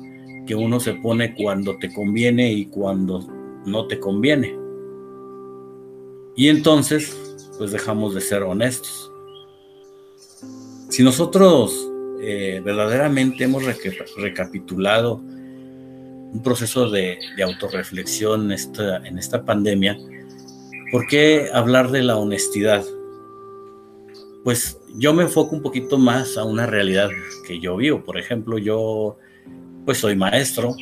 que 0.47 0.55
uno 0.55 0.81
se 0.81 0.95
pone 0.95 1.35
cuando 1.35 1.77
te 1.77 1.93
conviene 1.93 2.51
y 2.51 2.65
cuando 2.65 3.29
no 3.67 3.87
te 3.89 4.01
conviene. 4.01 4.59
Y 6.35 6.49
entonces, 6.49 7.15
pues 7.59 7.73
dejamos 7.73 8.15
de 8.15 8.23
ser 8.23 8.43
honestos. 8.43 9.13
Si 10.89 11.03
nosotros 11.03 11.87
eh, 12.23 12.63
verdaderamente 12.65 13.45
hemos 13.45 13.65
recapitulado 14.17 15.17
un 15.17 16.41
proceso 16.43 16.89
de, 16.89 17.19
autorreflexión 17.45 18.47
en 18.47 18.53
esta, 18.53 19.07
en 19.07 19.19
esta 19.19 19.45
pandemia, 19.45 19.99
¿por 20.91 21.07
qué 21.07 21.51
hablar 21.53 21.91
de 21.91 22.03
la 22.03 22.17
honestidad? 22.17 22.83
Pues 24.43 24.81
yo 24.97 25.13
me 25.13 25.25
enfoco 25.25 25.55
un 25.55 25.63
poquito 25.63 25.99
más 25.99 26.37
a 26.37 26.45
una 26.45 26.67
realidad 26.67 27.11
que 27.47 27.61
yo 27.61 27.77
vivo. 27.77 28.03
Por 28.03 28.19
ejemplo, 28.19 28.59
yo 28.59 29.19
pues 29.85 29.99
soy 29.99 30.17
maestro, 30.17 30.75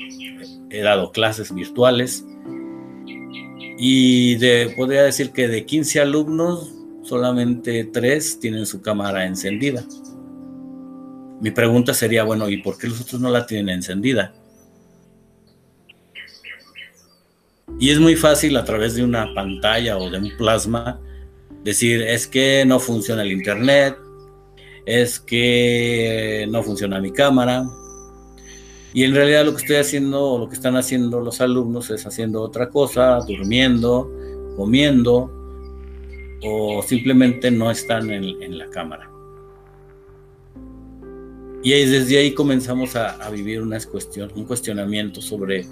he 0.70 0.80
dado 0.80 1.12
clases 1.12 1.54
virtuales 1.54 2.24
y 3.76 4.36
de, 4.36 4.72
podría 4.76 5.02
decir 5.02 5.32
que 5.32 5.48
de 5.48 5.66
15 5.66 6.00
alumnos 6.00 6.72
solamente 7.02 7.84
tres 7.84 8.38
tienen 8.40 8.66
su 8.66 8.80
cámara 8.80 9.26
encendida. 9.26 9.84
Mi 11.40 11.50
pregunta 11.50 11.92
sería, 11.92 12.24
bueno, 12.24 12.48
¿y 12.48 12.62
por 12.62 12.78
qué 12.78 12.86
los 12.86 13.00
otros 13.00 13.20
no 13.20 13.28
la 13.28 13.44
tienen 13.44 13.68
encendida? 13.68 14.32
Y 17.78 17.90
es 17.90 17.98
muy 17.98 18.14
fácil 18.14 18.56
a 18.56 18.64
través 18.64 18.94
de 18.94 19.02
una 19.02 19.34
pantalla 19.34 19.98
o 19.98 20.08
de 20.08 20.18
un 20.18 20.36
plasma 20.38 21.00
decir, 21.64 22.02
es 22.02 22.26
que 22.26 22.64
no 22.66 22.78
funciona 22.78 23.22
el 23.22 23.32
internet, 23.32 23.96
es 24.86 25.18
que 25.20 26.46
no 26.50 26.62
funciona 26.62 27.00
mi 27.00 27.12
cámara. 27.12 27.64
Y 28.92 29.02
en 29.04 29.14
realidad 29.14 29.44
lo 29.44 29.52
que 29.52 29.62
estoy 29.62 29.76
haciendo 29.76 30.32
o 30.32 30.38
lo 30.38 30.48
que 30.48 30.54
están 30.54 30.76
haciendo 30.76 31.20
los 31.20 31.40
alumnos 31.40 31.90
es 31.90 32.06
haciendo 32.06 32.42
otra 32.42 32.70
cosa, 32.70 33.18
durmiendo, 33.26 34.10
comiendo, 34.56 35.30
o 36.42 36.82
simplemente 36.82 37.50
no 37.50 37.70
están 37.70 38.10
en, 38.10 38.58
la 38.58 38.68
cámara. 38.70 39.10
Y 41.62 41.70
desde 41.70 42.18
ahí 42.18 42.34
comenzamos 42.34 42.94
a, 42.94 43.28
vivir 43.30 43.62
una 43.62 43.80
cuestión, 43.80 44.30
un 44.36 44.44
cuestionamiento 44.44 45.20
sobre, 45.20 45.64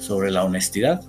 sobre 0.00 0.30
la 0.30 0.44
honestidad. 0.44 1.00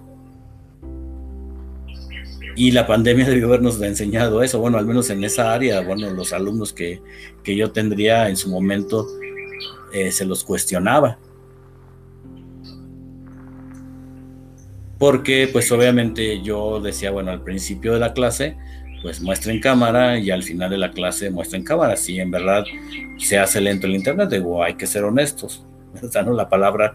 Y 2.56 2.72
la 2.72 2.88
pandemia 2.88 3.28
debió 3.30 3.48
habernos 3.48 3.82
enseñado 3.82 4.44
eso, 4.44 4.60
bueno, 4.60 4.78
al 4.78 4.86
menos 4.86 5.10
en 5.10 5.24
esa 5.24 5.54
área, 5.54 5.82
bueno, 5.82 6.10
los 6.10 6.34
alumnos 6.34 6.74
que, 6.74 7.02
yo 7.46 7.72
tendría 7.72 8.30
en 8.30 8.38
su 8.38 8.50
momento 8.50 9.08
eh, 9.94 10.12
se 10.12 10.26
los 10.26 10.44
cuestionaba. 10.44 11.18
Porque 15.00 15.50
pues 15.52 15.72
obviamente 15.72 16.42
yo 16.44 16.82
decía, 16.82 17.10
bueno, 17.10 17.32
al 17.32 17.42
principio 17.42 17.94
de 17.94 18.00
la 18.00 18.14
clase, 18.14 18.58
pues 19.02 19.22
muestra 19.22 19.54
en 19.54 19.62
cámara 19.62 20.20
y 20.20 20.30
al 20.30 20.44
final 20.44 20.70
de 20.70 20.78
la 20.78 20.92
clase 20.92 21.30
muestra 21.30 21.58
en 21.58 21.64
cámara. 21.64 21.96
Si 21.96 22.20
en 22.20 22.32
verdad 22.32 22.66
se 23.18 23.40
hace 23.40 23.62
lento 23.62 23.88
el 23.88 23.96
internet, 23.96 24.30
digo, 24.30 24.62
hay 24.62 24.76
que 24.76 24.88
ser 24.88 25.04
honestos. 25.04 25.66
O 26.28 26.34
la 26.34 26.50
palabra 26.50 26.94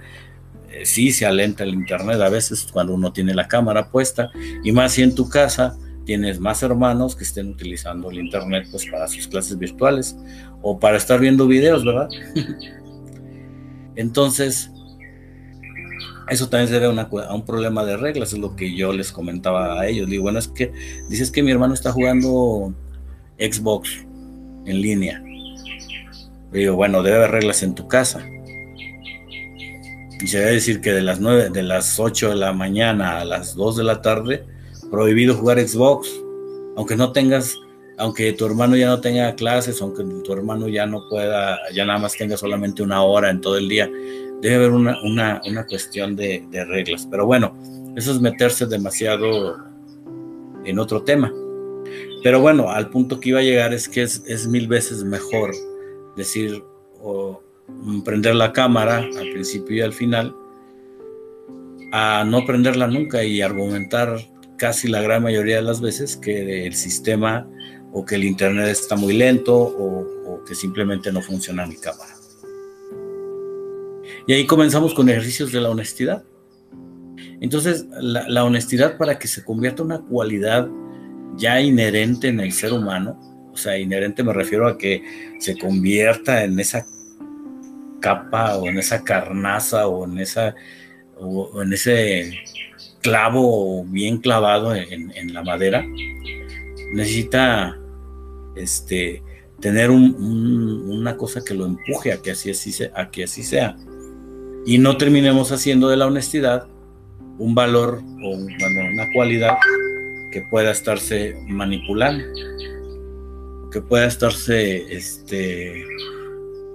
eh, 0.74 0.86
sí 0.86 1.12
se 1.12 1.26
alenta 1.26 1.64
el 1.64 1.74
internet 1.74 2.20
a 2.20 2.28
veces 2.28 2.66
cuando 2.72 2.94
uno 2.94 3.12
tiene 3.12 3.34
la 3.34 3.48
cámara 3.48 3.90
puesta 3.90 4.30
y 4.62 4.72
más 4.72 4.92
si 4.92 5.02
en 5.02 5.14
tu 5.14 5.28
casa 5.28 5.76
tienes 6.04 6.40
más 6.40 6.62
hermanos 6.62 7.16
que 7.16 7.24
estén 7.24 7.48
utilizando 7.48 8.10
el 8.10 8.18
internet 8.18 8.66
pues 8.70 8.86
para 8.90 9.08
sus 9.08 9.28
clases 9.28 9.58
virtuales 9.58 10.16
o 10.62 10.78
para 10.78 10.96
estar 10.96 11.20
viendo 11.20 11.46
videos, 11.46 11.84
¿verdad? 11.84 12.08
Entonces, 13.96 14.70
eso 16.28 16.48
también 16.48 16.68
se 16.68 16.80
debe 16.80 16.86
a, 16.86 17.34
un 17.34 17.44
problema 17.44 17.84
de 17.84 17.96
reglas, 17.96 18.32
es 18.32 18.38
lo 18.38 18.56
que 18.56 18.74
yo 18.74 18.92
les 18.92 19.12
comentaba 19.12 19.80
a 19.80 19.86
ellos. 19.86 20.08
Digo, 20.08 20.24
bueno, 20.24 20.38
es 20.38 20.48
que 20.48 20.72
dices 21.08 21.30
que 21.30 21.42
mi 21.42 21.50
hermano 21.50 21.74
está 21.74 21.92
jugando 21.92 22.74
Xbox 23.38 24.04
en 24.66 24.80
línea. 24.80 25.22
digo, 26.52 26.74
bueno, 26.76 27.02
debe 27.02 27.16
haber 27.16 27.30
reglas 27.30 27.62
en 27.62 27.74
tu 27.74 27.88
casa. 27.88 28.26
Y 30.20 30.26
se 30.26 30.38
debe 30.38 30.52
decir 30.52 30.80
que 30.80 30.92
de 30.92 31.02
las 31.02 31.20
9, 31.20 31.50
de 31.50 31.62
las 31.62 31.98
8 31.98 32.30
de 32.30 32.36
la 32.36 32.52
mañana 32.52 33.20
a 33.20 33.24
las 33.24 33.54
2 33.54 33.76
de 33.76 33.84
la 33.84 34.00
tarde, 34.02 34.44
prohibido 34.90 35.34
jugar 35.34 35.60
Xbox. 35.60 36.08
Aunque 36.76 36.96
no 36.96 37.12
tengas, 37.12 37.56
aunque 37.98 38.32
tu 38.32 38.46
hermano 38.46 38.76
ya 38.76 38.88
no 38.88 39.00
tenga 39.00 39.34
clases, 39.34 39.80
aunque 39.80 40.04
tu 40.24 40.32
hermano 40.32 40.68
ya 40.68 40.86
no 40.86 41.08
pueda, 41.08 41.58
ya 41.72 41.84
nada 41.84 41.98
más 41.98 42.16
tenga 42.16 42.36
solamente 42.36 42.82
una 42.82 43.02
hora 43.02 43.30
en 43.30 43.40
todo 43.40 43.58
el 43.58 43.68
día, 43.68 43.90
debe 44.40 44.56
haber 44.56 44.70
una, 44.70 44.98
una, 45.44 45.66
cuestión 45.66 46.16
de, 46.16 46.44
de 46.50 46.64
reglas. 46.64 47.06
Pero 47.10 47.26
bueno, 47.26 47.56
eso 47.96 48.12
es 48.12 48.20
meterse 48.20 48.66
demasiado 48.66 49.56
en 50.64 50.78
otro 50.78 51.02
tema. 51.02 51.32
Pero 52.24 52.40
bueno, 52.40 52.70
al 52.70 52.88
punto 52.88 53.20
que 53.20 53.28
iba 53.28 53.40
a 53.40 53.42
llegar 53.42 53.74
es 53.74 53.86
que 53.86 54.02
es, 54.02 54.46
mil 54.48 54.66
veces 54.66 55.04
mejor 55.04 55.52
decir 56.16 56.64
o 57.02 57.42
prender 58.04 58.34
la 58.34 58.52
cámara 58.52 58.98
al 58.98 59.30
principio 59.32 59.76
y 59.76 59.80
al 59.80 59.92
final 59.92 60.34
a 61.92 62.24
no 62.24 62.44
prenderla 62.44 62.86
nunca 62.86 63.22
y 63.22 63.40
argumentar 63.40 64.18
casi 64.56 64.88
la 64.88 65.02
gran 65.02 65.22
mayoría 65.22 65.56
de 65.56 65.62
las 65.62 65.80
veces 65.80 66.16
que 66.16 66.66
el 66.66 66.74
sistema 66.74 67.48
o 67.92 68.04
que 68.04 68.16
el 68.16 68.24
internet 68.24 68.66
está 68.68 68.96
muy 68.96 69.14
lento 69.14 69.56
o, 69.56 70.42
que 70.44 70.54
simplemente 70.54 71.10
no 71.10 71.22
funciona 71.22 71.64
mi 71.66 71.76
cámara. 71.76 72.12
Y 74.26 74.32
ahí 74.32 74.46
comenzamos 74.46 74.92
con 74.92 75.08
ejercicios 75.08 75.52
de 75.52 75.60
la 75.60 75.70
honestidad. 75.70 76.22
Entonces, 77.40 77.86
la, 78.00 78.44
honestidad 78.44 78.98
para 78.98 79.18
que 79.18 79.26
se 79.26 79.42
convierta 79.42 79.82
en 79.82 79.86
una 79.86 80.00
cualidad 80.00 80.68
ya 81.36 81.60
inherente 81.60 82.28
en 82.28 82.40
el 82.40 82.52
ser 82.52 82.72
humano, 82.72 83.18
o 83.52 83.56
sea, 83.56 83.78
inherente 83.78 84.22
me 84.22 84.34
refiero 84.34 84.66
a 84.66 84.76
que 84.76 85.02
se 85.38 85.56
convierta 85.56 86.44
en 86.44 86.58
esa 86.58 86.86
capa 88.04 88.58
o 88.58 88.68
en 88.68 88.76
esa 88.78 89.02
carnaza 89.02 89.88
o 89.88 90.04
en 90.04 90.18
esa 90.18 90.54
o 91.16 91.62
en 91.62 91.72
ese 91.72 92.38
clavo 93.00 93.84
bien 93.86 94.18
clavado 94.18 94.74
en, 94.74 95.32
la 95.32 95.42
madera 95.42 95.82
necesita 96.92 97.78
este 98.56 99.22
tener 99.58 99.90
una 99.90 101.16
cosa 101.16 101.40
que 101.42 101.54
lo 101.54 101.64
empuje 101.64 102.12
a 102.12 102.20
que 102.20 102.32
así, 102.32 102.50
así 102.50 102.84
a 102.94 103.10
que 103.10 103.24
así 103.24 103.42
sea. 103.42 103.76
Y 104.66 104.76
no 104.76 104.98
terminemos 104.98 105.52
haciendo 105.52 105.88
de 105.88 105.96
la 105.96 106.06
honestidad 106.06 106.66
un 107.38 107.54
valor 107.54 108.02
o 108.22 108.30
una 108.34 109.06
cualidad 109.14 109.54
que 110.32 110.42
pueda 110.50 110.70
estarse 110.70 111.34
manipulando, 111.46 112.24
que 113.72 113.80
pueda 113.80 114.06
estarse 114.06 114.94
este, 114.94 115.86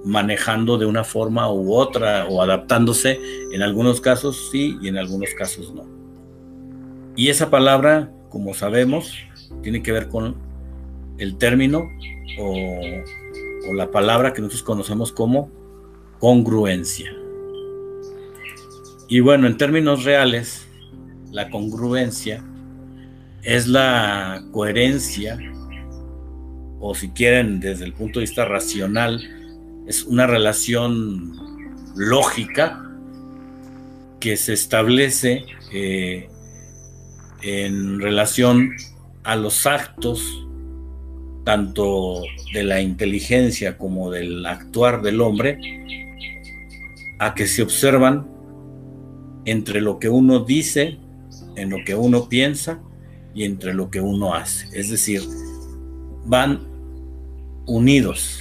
manejando 0.06 0.78
de 0.78 0.86
una 0.86 1.04
forma 1.04 1.52
u 1.52 1.74
otra 1.74 2.26
o 2.28 2.42
adaptándose, 2.42 3.20
en 3.52 3.62
algunos 3.62 4.02
casos 4.02 4.50
sí 4.52 4.78
y 4.82 4.88
en 4.88 4.98
algunos 4.98 5.34
casos 5.38 5.74
no. 5.74 5.86
Y 7.16 7.30
esa 7.30 7.50
palabra, 7.50 8.12
como 8.30 8.54
sabemos, 8.54 9.14
tiene 9.62 9.84
que 9.84 9.92
ver 9.92 10.08
con 10.08 10.36
el 11.18 11.38
término 11.38 11.90
o, 12.40 12.80
la 13.74 13.92
palabra 13.92 14.34
que 14.34 14.42
nosotros 14.42 14.64
conocemos 14.64 15.12
como 15.12 15.52
congruencia. 16.18 17.14
Y 19.08 19.20
bueno, 19.20 19.48
en 19.48 19.58
términos 19.58 20.06
reales, 20.06 20.66
la 21.32 21.50
congruencia 21.50 22.44
es 23.44 23.68
la 23.68 24.44
coherencia, 24.52 25.38
o 26.80 26.96
si 26.96 27.10
quieren 27.10 27.60
desde 27.60 27.86
el 27.86 27.94
punto 27.94 28.20
de 28.20 28.26
vista 28.26 28.46
racional, 28.46 29.39
es 29.88 30.04
una 30.04 30.28
relación 30.28 31.36
lógica 31.96 32.86
que 34.20 34.38
se 34.38 34.54
establece 34.54 35.46
eh, 35.74 36.30
en 37.42 38.00
relación 38.00 38.72
a 39.24 39.36
los 39.36 39.66
actos 39.66 40.22
tanto 41.44 42.22
de 42.54 42.64
la 42.64 42.80
inteligencia 42.82 43.78
como 43.78 44.12
del 44.12 44.46
actuar 44.46 45.02
del 45.02 45.20
hombre, 45.20 45.58
a 47.18 47.34
que 47.34 47.48
se 47.48 47.64
observan 47.64 48.28
entre 49.46 49.82
lo 49.82 49.98
que 49.98 50.10
uno 50.10 50.42
dice, 50.42 51.00
en 51.56 51.72
lo 51.72 51.78
que 51.86 51.96
uno 51.96 52.30
piensa 52.30 52.80
y 53.34 53.46
entre 53.46 53.74
lo 53.74 53.90
que 53.90 54.00
uno 54.00 54.36
hace. 54.36 54.68
Es 54.80 54.90
decir, 54.90 55.24
van 56.26 56.68
unidos, 57.66 58.40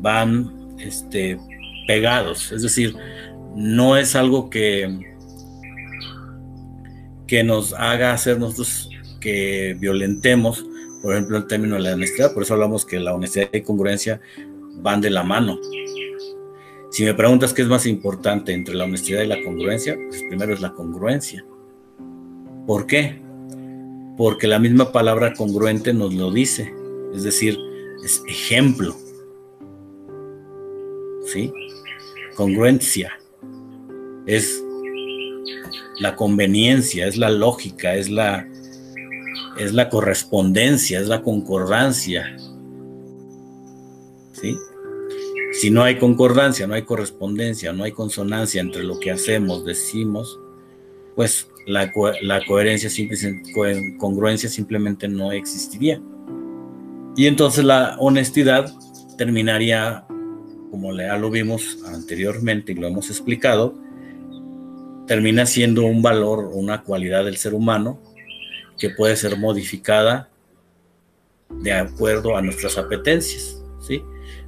van 0.00 0.76
este, 0.78 1.38
pegados. 1.86 2.52
Es 2.52 2.62
decir, 2.62 2.94
no 3.54 3.96
es 3.96 4.16
algo 4.16 4.50
que, 4.50 5.16
que 7.26 7.44
nos 7.44 7.72
haga 7.74 8.12
hacer 8.12 8.38
nosotros 8.38 8.88
que 9.20 9.76
violentemos, 9.78 10.64
por 11.02 11.14
ejemplo, 11.14 11.36
el 11.36 11.46
término 11.46 11.76
de 11.76 11.82
la 11.82 11.94
honestidad. 11.94 12.32
Por 12.32 12.42
eso 12.42 12.54
hablamos 12.54 12.84
que 12.84 13.00
la 13.00 13.14
honestidad 13.14 13.48
y 13.52 13.62
congruencia 13.62 14.20
van 14.76 15.00
de 15.00 15.10
la 15.10 15.22
mano. 15.22 15.58
Si 16.90 17.04
me 17.04 17.14
preguntas 17.14 17.52
qué 17.52 17.62
es 17.62 17.68
más 17.68 17.86
importante 17.86 18.52
entre 18.52 18.74
la 18.74 18.84
honestidad 18.84 19.22
y 19.22 19.26
la 19.26 19.42
congruencia, 19.44 19.96
pues 20.08 20.22
primero 20.28 20.52
es 20.52 20.60
la 20.60 20.72
congruencia. 20.72 21.44
¿Por 22.66 22.86
qué? 22.86 23.20
porque 24.20 24.46
la 24.46 24.58
misma 24.58 24.92
palabra 24.92 25.32
congruente 25.32 25.94
nos 25.94 26.12
lo 26.12 26.30
dice, 26.30 26.74
es 27.14 27.22
decir, 27.22 27.58
es 28.04 28.22
ejemplo. 28.28 28.94
¿Sí? 31.32 31.52
Congruencia 32.36 33.12
es 34.26 34.62
la 36.00 36.16
conveniencia, 36.16 37.06
es 37.06 37.16
la 37.16 37.30
lógica, 37.30 37.94
es 37.94 38.08
la 38.08 38.46
es 39.58 39.74
la 39.74 39.88
correspondencia, 39.88 41.00
es 41.00 41.08
la 41.08 41.22
concordancia. 41.22 42.36
¿Sí? 44.32 44.56
Si 45.52 45.70
no 45.70 45.82
hay 45.82 45.98
concordancia, 45.98 46.66
no 46.66 46.74
hay 46.74 46.82
correspondencia, 46.82 47.72
no 47.72 47.84
hay 47.84 47.92
consonancia 47.92 48.60
entre 48.60 48.84
lo 48.84 48.98
que 48.98 49.10
hacemos, 49.10 49.64
decimos, 49.64 50.38
pues 51.16 51.48
la, 51.66 51.92
coherencia, 52.46 52.90
congruencia 53.98 54.48
simplemente 54.48 55.08
no 55.08 55.32
existiría. 55.32 56.00
Y 57.16 57.26
entonces 57.26 57.64
la 57.64 57.96
honestidad 57.98 58.72
terminaría, 59.18 60.06
como 60.70 60.96
ya 60.96 61.16
lo 61.16 61.30
vimos 61.30 61.78
anteriormente 61.86 62.72
y 62.72 62.74
lo 62.76 62.86
hemos 62.86 63.10
explicado, 63.10 63.74
termina 65.06 65.46
siendo 65.46 65.84
un 65.84 66.02
valor, 66.02 66.50
una 66.52 66.82
cualidad 66.82 67.24
del 67.24 67.36
ser 67.36 67.54
humano 67.54 68.00
que 68.78 68.90
puede 68.90 69.16
ser 69.16 69.36
modificada 69.36 70.30
de 71.50 71.72
acuerdo 71.72 72.36
a 72.36 72.42
nuestras 72.42 72.78
apetencias, 72.78 73.62
¿sí? 73.80 74.02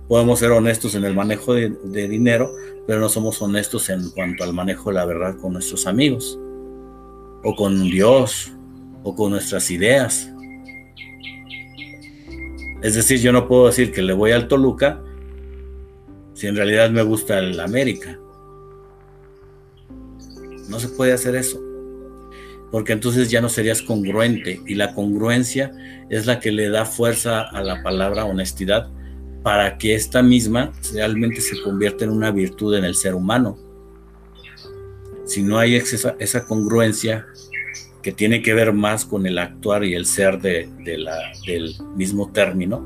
Podemos 0.09 0.39
ser 0.39 0.53
honestos 0.53 0.95
en 0.95 1.05
el 1.05 1.15
manejo 1.15 1.55
de 1.55 2.09
dinero, 2.09 2.51
pero 2.87 3.01
no 3.01 3.09
somos 3.09 3.41
honestos 3.43 3.89
en 3.91 4.11
cuanto 4.11 4.45
al 4.45 4.53
manejo 4.53 4.91
de 4.91 4.95
la 4.95 5.05
verdad 5.05 5.37
con 5.39 5.53
nuestros 5.53 5.87
amigos 5.87 6.39
o 7.45 7.55
con 7.55 7.85
Dios 7.85 8.53
o 9.03 9.15
con 9.15 9.31
nuestras 9.31 9.71
ideas. 9.71 10.29
Es 12.83 12.95
decir, 12.95 13.21
yo 13.21 13.33
no 13.33 13.47
puedo 13.47 13.67
decir 13.67 13.93
que 13.93 14.03
le 14.03 14.13
voy 14.13 14.33
al 14.33 14.49
Toluca 14.49 15.01
si 16.43 16.49
en 16.49 16.57
realidad 16.57 16.91
me 16.91 17.03
gusta 17.03 17.39
el 17.39 17.61
América. 17.61 18.19
No 20.69 20.81
se 20.81 20.89
puede 20.89 21.13
hacer 21.13 21.37
eso. 21.37 21.63
Porque 22.73 22.93
entonces 22.93 23.31
ya 23.31 23.41
no 23.41 23.49
serías 23.49 23.81
congruente. 23.81 24.61
Y 24.67 24.75
la 24.75 24.93
congruencia 24.93 25.71
es 26.11 26.27
la 26.27 26.41
que 26.41 26.51
le 26.51 26.69
da 26.69 26.85
fuerza 26.85 27.43
a 27.43 27.63
la 27.63 27.81
palabra 27.85 28.25
honestidad 28.25 28.91
para 29.45 29.79
que 29.79 29.95
esta 29.95 30.21
misma 30.21 30.73
realmente 30.93 31.41
se 31.41 31.63
convierta 31.63 32.03
en 32.03 32.11
una 32.11 32.33
virtud 32.33 32.75
en 32.75 32.87
el 32.87 32.97
ser 32.97 33.15
humano 33.15 33.57
si 35.25 35.43
no 35.43 35.59
hay 35.59 35.77
esa, 35.77 36.45
congruencia 36.47 37.27
que 38.03 38.13
tiene 38.13 38.43
que 38.43 38.55
ver 38.55 38.73
más 38.73 39.05
con 39.05 39.27
el 39.27 39.39
actuar 39.39 39.85
y 39.85 39.95
el 39.95 40.05
ser 40.05 40.41
de, 40.41 40.69
del 40.85 41.75
mismo 41.95 42.31
término, 42.33 42.85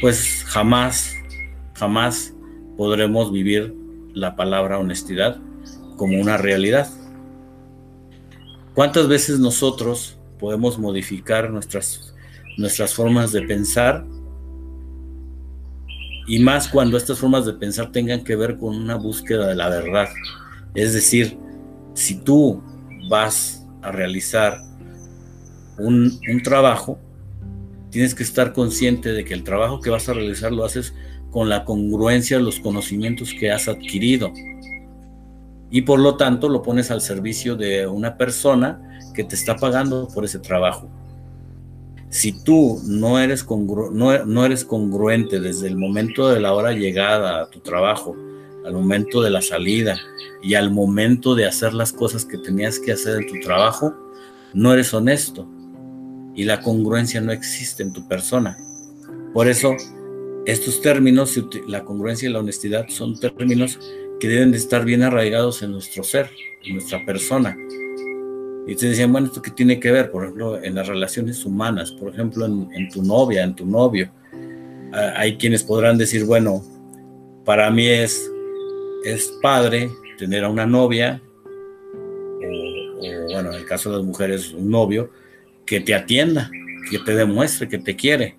pues 0.00 0.44
jamás, 0.46 1.16
jamás 1.80 2.34
podremos 2.76 3.32
vivir 3.32 3.74
la 4.12 4.36
palabra 4.36 4.78
honestidad 4.78 5.38
como 5.96 6.20
una 6.20 6.36
realidad. 6.36 6.88
¿Cuántas 8.74 9.08
veces 9.08 9.40
nosotros 9.40 10.18
podemos 10.38 10.78
modificar 10.78 11.50
nuestras, 11.50 12.14
nuestras 12.58 12.94
formas 12.94 13.32
de 13.32 13.42
pensar? 13.42 14.04
Y 16.26 16.38
más 16.40 16.68
cuando 16.68 16.96
estas 16.96 17.18
formas 17.18 17.46
de 17.46 17.54
pensar 17.54 17.90
tengan 17.90 18.24
que 18.24 18.36
ver 18.36 18.58
con 18.58 18.76
una 18.76 18.96
búsqueda 18.96 19.48
de 19.48 19.54
la 19.54 19.68
verdad. 19.70 20.08
Es 20.74 20.92
decir, 20.92 21.38
si 21.94 22.20
tú 22.22 22.62
vas 23.08 23.66
a 23.82 23.90
realizar 23.90 24.60
un, 25.78 26.20
trabajo, 26.44 26.98
tienes 27.90 28.14
que 28.14 28.22
estar 28.22 28.52
consciente 28.52 29.12
de 29.12 29.24
que 29.24 29.34
el 29.34 29.44
trabajo 29.44 29.80
que 29.80 29.90
vas 29.90 30.08
a 30.08 30.14
realizar 30.14 30.52
lo 30.52 30.64
haces 30.64 30.94
con 31.30 31.48
la 31.48 31.64
congruencia 31.64 32.38
de 32.38 32.42
los 32.42 32.60
conocimientos 32.60 33.34
que 33.38 33.50
has 33.50 33.68
adquirido. 33.68 34.32
Y 35.70 35.82
por 35.82 36.00
lo 36.00 36.16
tanto 36.16 36.48
lo 36.48 36.62
pones 36.62 36.90
al 36.90 37.00
servicio 37.00 37.56
de 37.56 37.86
una 37.86 38.16
persona 38.16 39.00
que 39.14 39.24
te 39.24 39.34
está 39.34 39.56
pagando 39.56 40.08
por 40.08 40.24
ese 40.24 40.38
trabajo. 40.38 40.88
Si 42.08 42.42
tú 42.42 42.80
no 42.86 43.20
eres, 43.20 43.44
congruente 43.44 45.38
desde 45.38 45.68
el 45.68 45.76
momento 45.76 46.28
de 46.28 46.40
la 46.40 46.52
hora 46.54 46.72
llegada 46.72 47.42
a 47.42 47.50
tu 47.50 47.60
trabajo, 47.60 48.16
al 48.66 48.72
momento 48.72 49.22
de 49.22 49.30
la 49.30 49.40
salida 49.40 49.96
y 50.42 50.54
al 50.54 50.72
momento 50.72 51.36
de 51.36 51.46
hacer 51.46 51.72
las 51.72 51.92
cosas 51.92 52.24
que 52.24 52.36
tenías 52.36 52.80
que 52.80 52.92
hacer 52.92 53.20
en 53.22 53.28
tu 53.28 53.38
trabajo, 53.40 53.94
no 54.52 54.72
eres 54.72 54.92
honesto 54.92 55.48
y 56.40 56.44
la 56.44 56.62
congruencia 56.62 57.20
no 57.20 57.32
existe 57.32 57.82
en 57.82 57.92
tu 57.92 58.08
persona. 58.08 58.56
Por 59.34 59.46
eso, 59.46 59.76
estos 60.46 60.80
términos, 60.80 61.38
la 61.66 61.84
congruencia 61.84 62.30
y 62.30 62.32
la 62.32 62.38
honestidad, 62.38 62.86
son 62.88 63.20
términos 63.20 63.78
que 64.18 64.26
deben 64.26 64.50
de 64.50 64.56
estar 64.56 64.86
bien 64.86 65.02
arraigados 65.02 65.60
en 65.60 65.72
nuestro 65.72 66.02
ser, 66.02 66.30
en 66.64 66.76
nuestra 66.76 67.04
persona. 67.04 67.54
Y 68.66 68.74
te 68.74 68.88
decían, 68.88 69.12
bueno, 69.12 69.26
¿esto 69.26 69.42
qué 69.42 69.50
tiene 69.50 69.78
que 69.78 69.90
ver? 69.90 70.10
Por 70.10 70.22
ejemplo, 70.22 70.62
en 70.62 70.76
las 70.76 70.88
relaciones 70.88 71.44
humanas, 71.44 71.92
por 71.92 72.10
ejemplo, 72.10 72.46
en, 72.46 72.88
tu 72.88 73.02
novia, 73.02 73.44
en 73.44 73.54
tu 73.54 73.66
novio. 73.66 74.10
Ah, 74.94 75.12
hay 75.16 75.36
quienes 75.36 75.62
podrán 75.62 75.98
decir, 75.98 76.24
bueno, 76.24 76.64
para 77.44 77.70
mí 77.70 77.86
es, 77.86 78.32
es 79.04 79.30
padre 79.42 79.90
tener 80.16 80.44
a 80.44 80.48
una 80.48 80.64
novia, 80.64 81.20
o 82.42 83.32
bueno, 83.34 83.50
en 83.50 83.56
el 83.56 83.66
caso 83.66 83.90
de 83.90 83.98
las 83.98 84.06
mujeres, 84.06 84.54
un 84.54 84.70
novio, 84.70 85.10
que 85.70 85.80
te 85.80 85.94
atienda, 85.94 86.50
que 86.90 86.98
te 86.98 87.14
demuestre 87.14 87.68
que 87.68 87.78
te 87.78 87.94
quiere. 87.94 88.36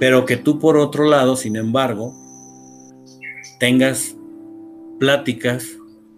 Pero 0.00 0.26
que 0.26 0.36
tú 0.36 0.58
por 0.58 0.76
otro 0.76 1.04
lado, 1.04 1.36
sin 1.36 1.54
embargo, 1.54 2.12
tengas 3.60 4.16
pláticas, 4.98 5.64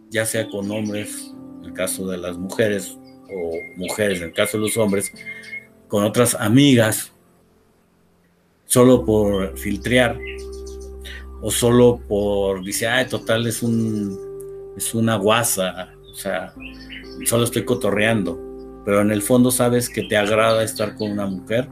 ya 0.09 0.25
sea 0.25 0.49
con 0.49 0.71
hombres, 0.71 1.35
en 1.59 1.67
el 1.67 1.73
caso 1.75 2.07
de 2.07 2.17
las 2.17 2.39
mujeres, 2.39 2.97
o 3.31 3.53
mujeres, 3.77 4.21
en 4.21 4.29
el 4.29 4.33
caso 4.33 4.57
de 4.57 4.63
los 4.63 4.77
hombres, 4.79 5.13
con 5.87 6.03
otras 6.03 6.35
amigas, 6.35 7.13
solo 8.65 9.05
por 9.05 9.59
filtrear, 9.59 10.19
o 11.43 11.51
solo 11.51 12.01
por, 12.09 12.65
dice, 12.65 12.87
ay, 12.87 13.07
total, 13.07 13.47
es 13.47 13.63
un, 13.63 14.19
es 14.79 14.95
una 14.95 15.17
guasa, 15.17 15.93
o 16.11 16.15
sea, 16.15 16.55
solo 17.27 17.45
estoy 17.45 17.67
cotorreando 17.67 18.54
pero 18.85 19.01
en 19.01 19.11
el 19.11 19.23
fondo 19.23 19.51
sabes 19.51 19.89
que 19.89 20.03
te 20.03 20.17
agrada 20.17 20.63
estar 20.63 20.97
con 20.97 21.11
una 21.11 21.27
mujer, 21.27 21.69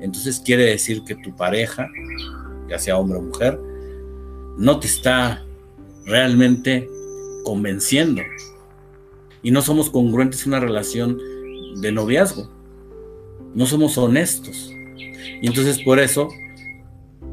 entonces 0.00 0.40
quiere 0.44 0.64
decir 0.64 1.02
que 1.04 1.14
tu 1.16 1.34
pareja, 1.34 1.88
ya 2.68 2.78
sea 2.78 2.98
hombre 2.98 3.18
o 3.18 3.22
mujer, 3.22 3.58
no 4.56 4.78
te 4.78 4.86
está 4.86 5.44
realmente 6.06 6.88
convenciendo. 7.44 8.22
Y 9.42 9.50
no 9.50 9.62
somos 9.62 9.90
congruentes 9.90 10.42
en 10.42 10.52
una 10.52 10.60
relación 10.60 11.18
de 11.80 11.92
noviazgo. 11.92 12.50
No 13.54 13.66
somos 13.66 13.98
honestos. 13.98 14.72
Y 15.42 15.46
entonces 15.46 15.82
por 15.82 15.98
eso 15.98 16.28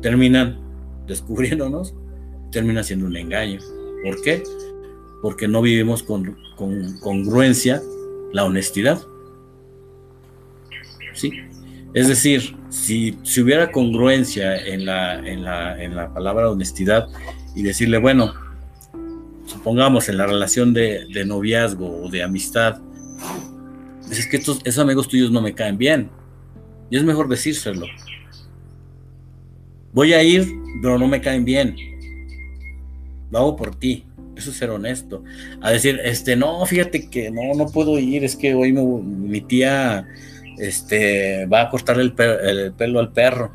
terminan 0.02 0.60
descubriéndonos, 1.08 1.96
termina 2.52 2.84
siendo 2.84 3.06
un 3.06 3.16
engaño. 3.16 3.60
¿Por 4.04 4.22
qué? 4.22 4.44
Porque 5.22 5.48
no 5.48 5.62
vivimos 5.62 6.04
con, 6.04 6.38
con 6.58 7.00
congruencia 7.00 7.82
la 8.34 8.46
honestidad. 8.46 9.02
Es 11.94 12.08
decir, 12.08 12.56
si, 12.70 13.18
si 13.24 13.42
hubiera 13.42 13.72
congruencia 13.72 14.58
en 14.58 14.86
la, 14.86 15.20
en, 15.20 15.44
la, 15.44 15.82
en 15.82 15.96
la 15.96 16.14
palabra 16.14 16.50
honestidad 16.50 17.10
y 17.54 17.64
decirle, 17.64 17.98
bueno, 17.98 18.34
supongamos 19.46 20.08
en 20.08 20.18
la 20.18 20.26
relación 20.26 20.74
de, 20.74 21.06
noviazgo 21.26 22.04
o 22.04 22.10
de 22.10 22.24
amistad, 22.24 22.80
pues 24.06 24.20
es 24.20 24.28
que 24.28 24.38
estos, 24.38 24.62
esos 24.64 24.82
amigos 24.82 25.08
tuyos 25.08 25.32
no 25.32 25.42
me 25.42 25.54
caen 25.54 25.78
bien. 25.78 26.10
Y 26.90 26.98
es 26.98 27.04
mejor 27.04 27.28
decírselo. 27.28 27.86
Voy 29.94 30.14
a 30.14 30.24
ir, 30.24 30.48
pero 30.82 30.98
no 30.98 31.08
me 31.08 31.22
caen 31.22 31.44
bien. 31.44 31.76
Lo 33.30 33.40
hago 33.40 33.56
por 33.56 33.76
ti. 33.76 34.06
Eso 34.36 34.50
es 34.50 34.58
ser 34.58 34.70
honesto. 34.70 35.24
A 35.62 35.72
decir, 35.72 36.00
este, 36.04 36.36
no, 36.36 36.66
fíjate 36.66 37.10
que 37.10 37.30
no, 37.30 37.54
no 37.56 37.68
puedo 37.68 38.00
ir, 38.00 38.24
es 38.24 38.36
que 38.36 38.54
hoy 38.54 38.72
mi 38.74 39.42
tía 39.42 40.08
este, 40.62 41.48
va 41.48 41.62
a 41.62 41.70
cortar 41.70 42.00
el, 42.00 42.14
pelo 42.14 43.00
al 43.00 43.12
perro. 43.12 43.52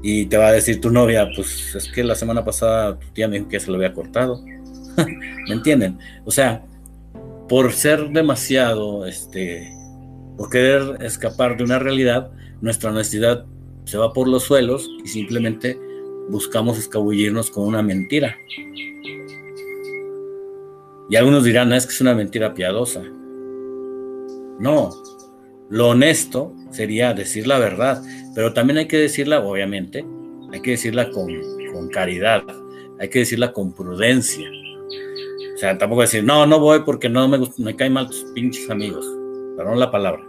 Y 0.00 0.26
te 0.26 0.36
va 0.36 0.48
a 0.48 0.52
decir 0.52 0.80
tu 0.80 0.90
novia, 0.90 1.28
pues 1.34 1.74
es 1.74 1.90
que 1.90 2.04
la 2.04 2.14
semana 2.14 2.44
pasada 2.44 2.98
tu 2.98 3.08
tía 3.08 3.26
me 3.26 3.38
dijo 3.38 3.48
que 3.48 3.58
se 3.58 3.68
lo 3.70 3.76
había 3.76 3.92
cortado. 3.92 4.40
¿Me 5.48 5.54
entienden? 5.54 5.98
O 6.24 6.30
sea, 6.30 6.62
por 7.48 7.72
ser 7.72 8.10
demasiado, 8.10 9.06
este, 9.06 9.68
por 10.36 10.50
querer 10.50 11.02
escapar 11.02 11.56
de 11.56 11.64
una 11.64 11.80
realidad, 11.80 12.30
nuestra 12.60 12.90
honestidad 12.90 13.46
se 13.84 13.98
va 13.98 14.12
por 14.12 14.28
los 14.28 14.44
suelos 14.44 14.88
y 15.04 15.08
simplemente 15.08 15.76
buscamos 16.28 16.78
escabullirnos 16.78 17.50
con 17.50 17.66
una 17.66 17.82
mentira. 17.82 18.36
Y 21.10 21.16
algunos 21.16 21.42
dirán, 21.42 21.70
no, 21.70 21.74
es 21.74 21.86
que 21.86 21.92
es 21.92 22.00
una 22.00 22.14
mentira 22.14 22.54
piadosa. 22.54 23.02
No, 24.58 24.90
lo 25.70 25.88
honesto 25.88 26.54
sería 26.70 27.14
decir 27.14 27.46
la 27.46 27.58
verdad, 27.58 28.02
pero 28.34 28.52
también 28.52 28.78
hay 28.78 28.86
que 28.86 28.98
decirla, 28.98 29.40
obviamente, 29.40 30.04
hay 30.52 30.60
que 30.60 30.72
decirla 30.72 31.10
con, 31.10 31.28
caridad, 31.90 32.44
hay 33.00 33.08
que 33.08 33.20
decirla 33.20 33.52
con 33.52 33.72
prudencia. 33.74 34.48
O 35.54 35.58
sea, 35.58 35.78
tampoco 35.78 36.02
decir, 36.02 36.22
no, 36.24 36.46
no 36.46 36.60
voy 36.60 36.80
porque 36.84 37.08
no 37.08 37.26
me, 37.28 37.38
me 37.58 37.76
caen 37.76 37.92
mal 37.92 38.08
tus 38.08 38.24
pinches 38.34 38.68
amigos, 38.70 39.06
perdón 39.56 39.80
la 39.80 39.90
palabra. 39.90 40.24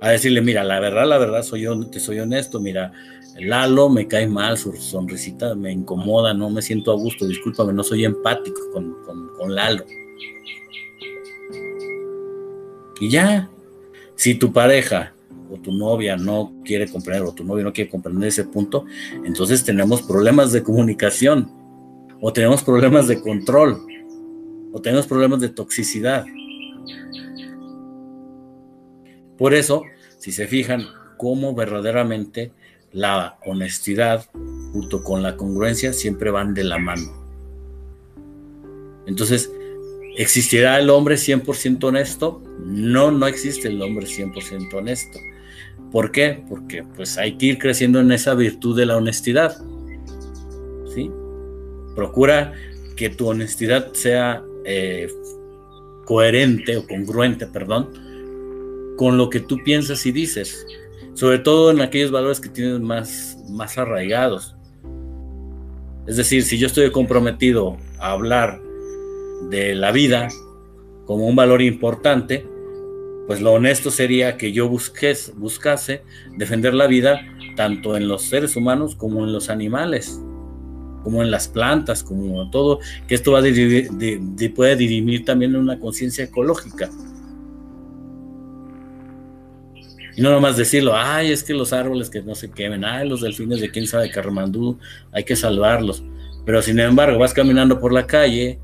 A 0.00 0.10
decirle, 0.10 0.40
mira, 0.40 0.62
la 0.62 0.78
verdad, 0.78 1.06
la 1.06 1.18
verdad, 1.18 1.42
soy 1.42 1.62
yo, 1.62 1.78
te 1.88 1.98
soy 1.98 2.20
honesto, 2.20 2.60
mira, 2.60 2.92
Lalo 3.40 3.88
me 3.88 4.06
cae 4.08 4.26
mal, 4.26 4.58
su 4.58 4.72
sonrisita 4.72 5.54
me 5.54 5.72
incomoda, 5.72 6.34
no 6.34 6.50
me 6.50 6.60
siento 6.60 6.92
a 6.92 6.96
gusto, 6.96 7.26
discúlpame, 7.26 7.72
no 7.72 7.82
soy 7.84 8.04
empático 8.04 8.60
con, 8.72 8.94
con 9.36 9.54
Lalo. 9.54 9.84
Y 13.00 13.10
ya, 13.10 13.48
si 14.16 14.34
tu 14.34 14.52
pareja 14.52 15.14
o 15.50 15.56
tu 15.56 15.72
novia 15.72 16.16
no 16.16 16.52
quiere 16.64 16.88
comprender 16.88 17.22
o 17.22 17.32
tu 17.32 17.44
novio 17.44 17.64
no 17.64 17.72
quiere 17.72 17.90
comprender 17.90 18.28
ese 18.28 18.44
punto, 18.44 18.84
entonces 19.24 19.64
tenemos 19.64 20.02
problemas 20.02 20.52
de 20.52 20.62
comunicación 20.62 21.50
o 22.20 22.32
tenemos 22.32 22.62
problemas 22.62 23.08
de 23.08 23.20
control 23.20 23.80
o 24.72 24.80
tenemos 24.80 25.06
problemas 25.06 25.40
de 25.40 25.48
toxicidad. 25.48 26.26
Por 29.36 29.54
eso, 29.54 29.84
si 30.18 30.32
se 30.32 30.48
fijan 30.48 30.82
cómo 31.16 31.54
verdaderamente 31.54 32.52
la 32.92 33.38
honestidad 33.44 34.28
junto 34.72 35.04
con 35.04 35.22
la 35.22 35.36
congruencia 35.36 35.92
siempre 35.92 36.30
van 36.30 36.54
de 36.54 36.64
la 36.64 36.78
mano. 36.78 37.12
Entonces, 39.06 39.50
¿Existirá 40.18 40.80
el 40.80 40.90
hombre 40.90 41.14
100% 41.14 41.84
honesto? 41.84 42.42
No, 42.58 43.12
no 43.12 43.28
existe 43.28 43.68
el 43.68 43.80
hombre 43.80 44.04
100% 44.04 44.74
honesto. 44.74 45.20
¿Por 45.92 46.10
qué? 46.10 46.42
Porque 46.48 46.82
pues 46.82 47.16
hay 47.18 47.38
que 47.38 47.46
ir 47.46 47.58
creciendo 47.58 48.00
en 48.00 48.10
esa 48.10 48.34
virtud 48.34 48.76
de 48.76 48.84
la 48.84 48.96
honestidad. 48.96 49.56
¿Sí? 50.92 51.08
Procura 51.94 52.52
que 52.96 53.10
tu 53.10 53.28
honestidad 53.28 53.92
sea 53.92 54.42
eh, 54.64 55.08
coherente 56.04 56.76
o 56.76 56.84
congruente, 56.84 57.46
perdón, 57.46 57.88
con 58.96 59.18
lo 59.18 59.30
que 59.30 59.38
tú 59.38 59.62
piensas 59.62 60.04
y 60.04 60.10
dices. 60.10 60.66
Sobre 61.14 61.38
todo 61.38 61.70
en 61.70 61.80
aquellos 61.80 62.10
valores 62.10 62.40
que 62.40 62.48
tienes 62.48 62.80
más, 62.80 63.38
más 63.50 63.78
arraigados. 63.78 64.56
Es 66.08 66.16
decir, 66.16 66.42
si 66.42 66.58
yo 66.58 66.66
estoy 66.66 66.90
comprometido 66.90 67.76
a 68.00 68.10
hablar 68.10 68.67
de 69.50 69.74
la 69.74 69.92
vida 69.92 70.28
como 71.06 71.26
un 71.26 71.36
valor 71.36 71.62
importante, 71.62 72.46
pues 73.26 73.40
lo 73.40 73.52
honesto 73.52 73.90
sería 73.90 74.36
que 74.36 74.52
yo 74.52 74.68
busques, 74.68 75.32
buscase 75.36 76.02
defender 76.36 76.74
la 76.74 76.86
vida 76.86 77.20
tanto 77.56 77.96
en 77.96 78.08
los 78.08 78.22
seres 78.22 78.56
humanos 78.56 78.94
como 78.94 79.24
en 79.24 79.32
los 79.32 79.50
animales, 79.50 80.20
como 81.02 81.22
en 81.22 81.30
las 81.30 81.48
plantas, 81.48 82.02
como 82.02 82.50
todo, 82.50 82.80
que 83.06 83.14
esto 83.14 83.32
va 83.32 83.40
a 83.40 83.42
puede 84.54 84.76
dirimir 84.76 85.24
también 85.24 85.54
en 85.54 85.60
una 85.60 85.78
conciencia 85.78 86.24
ecológica. 86.24 86.90
Y 90.16 90.20
no 90.20 90.30
nomás 90.30 90.56
decirlo, 90.56 90.96
ay, 90.96 91.30
es 91.30 91.44
que 91.44 91.54
los 91.54 91.72
árboles 91.72 92.10
que 92.10 92.20
no 92.22 92.34
se 92.34 92.50
quemen, 92.50 92.84
ay, 92.84 93.08
los 93.08 93.20
delfines 93.20 93.60
de 93.60 93.70
quién 93.70 93.86
sabe 93.86 94.10
Carmandú, 94.10 94.78
hay 95.12 95.24
que 95.24 95.36
salvarlos. 95.36 96.02
Pero 96.44 96.60
sin 96.60 96.80
embargo, 96.80 97.18
vas 97.18 97.34
caminando 97.34 97.78
por 97.78 97.92
la 97.92 98.06
calle 98.06 98.58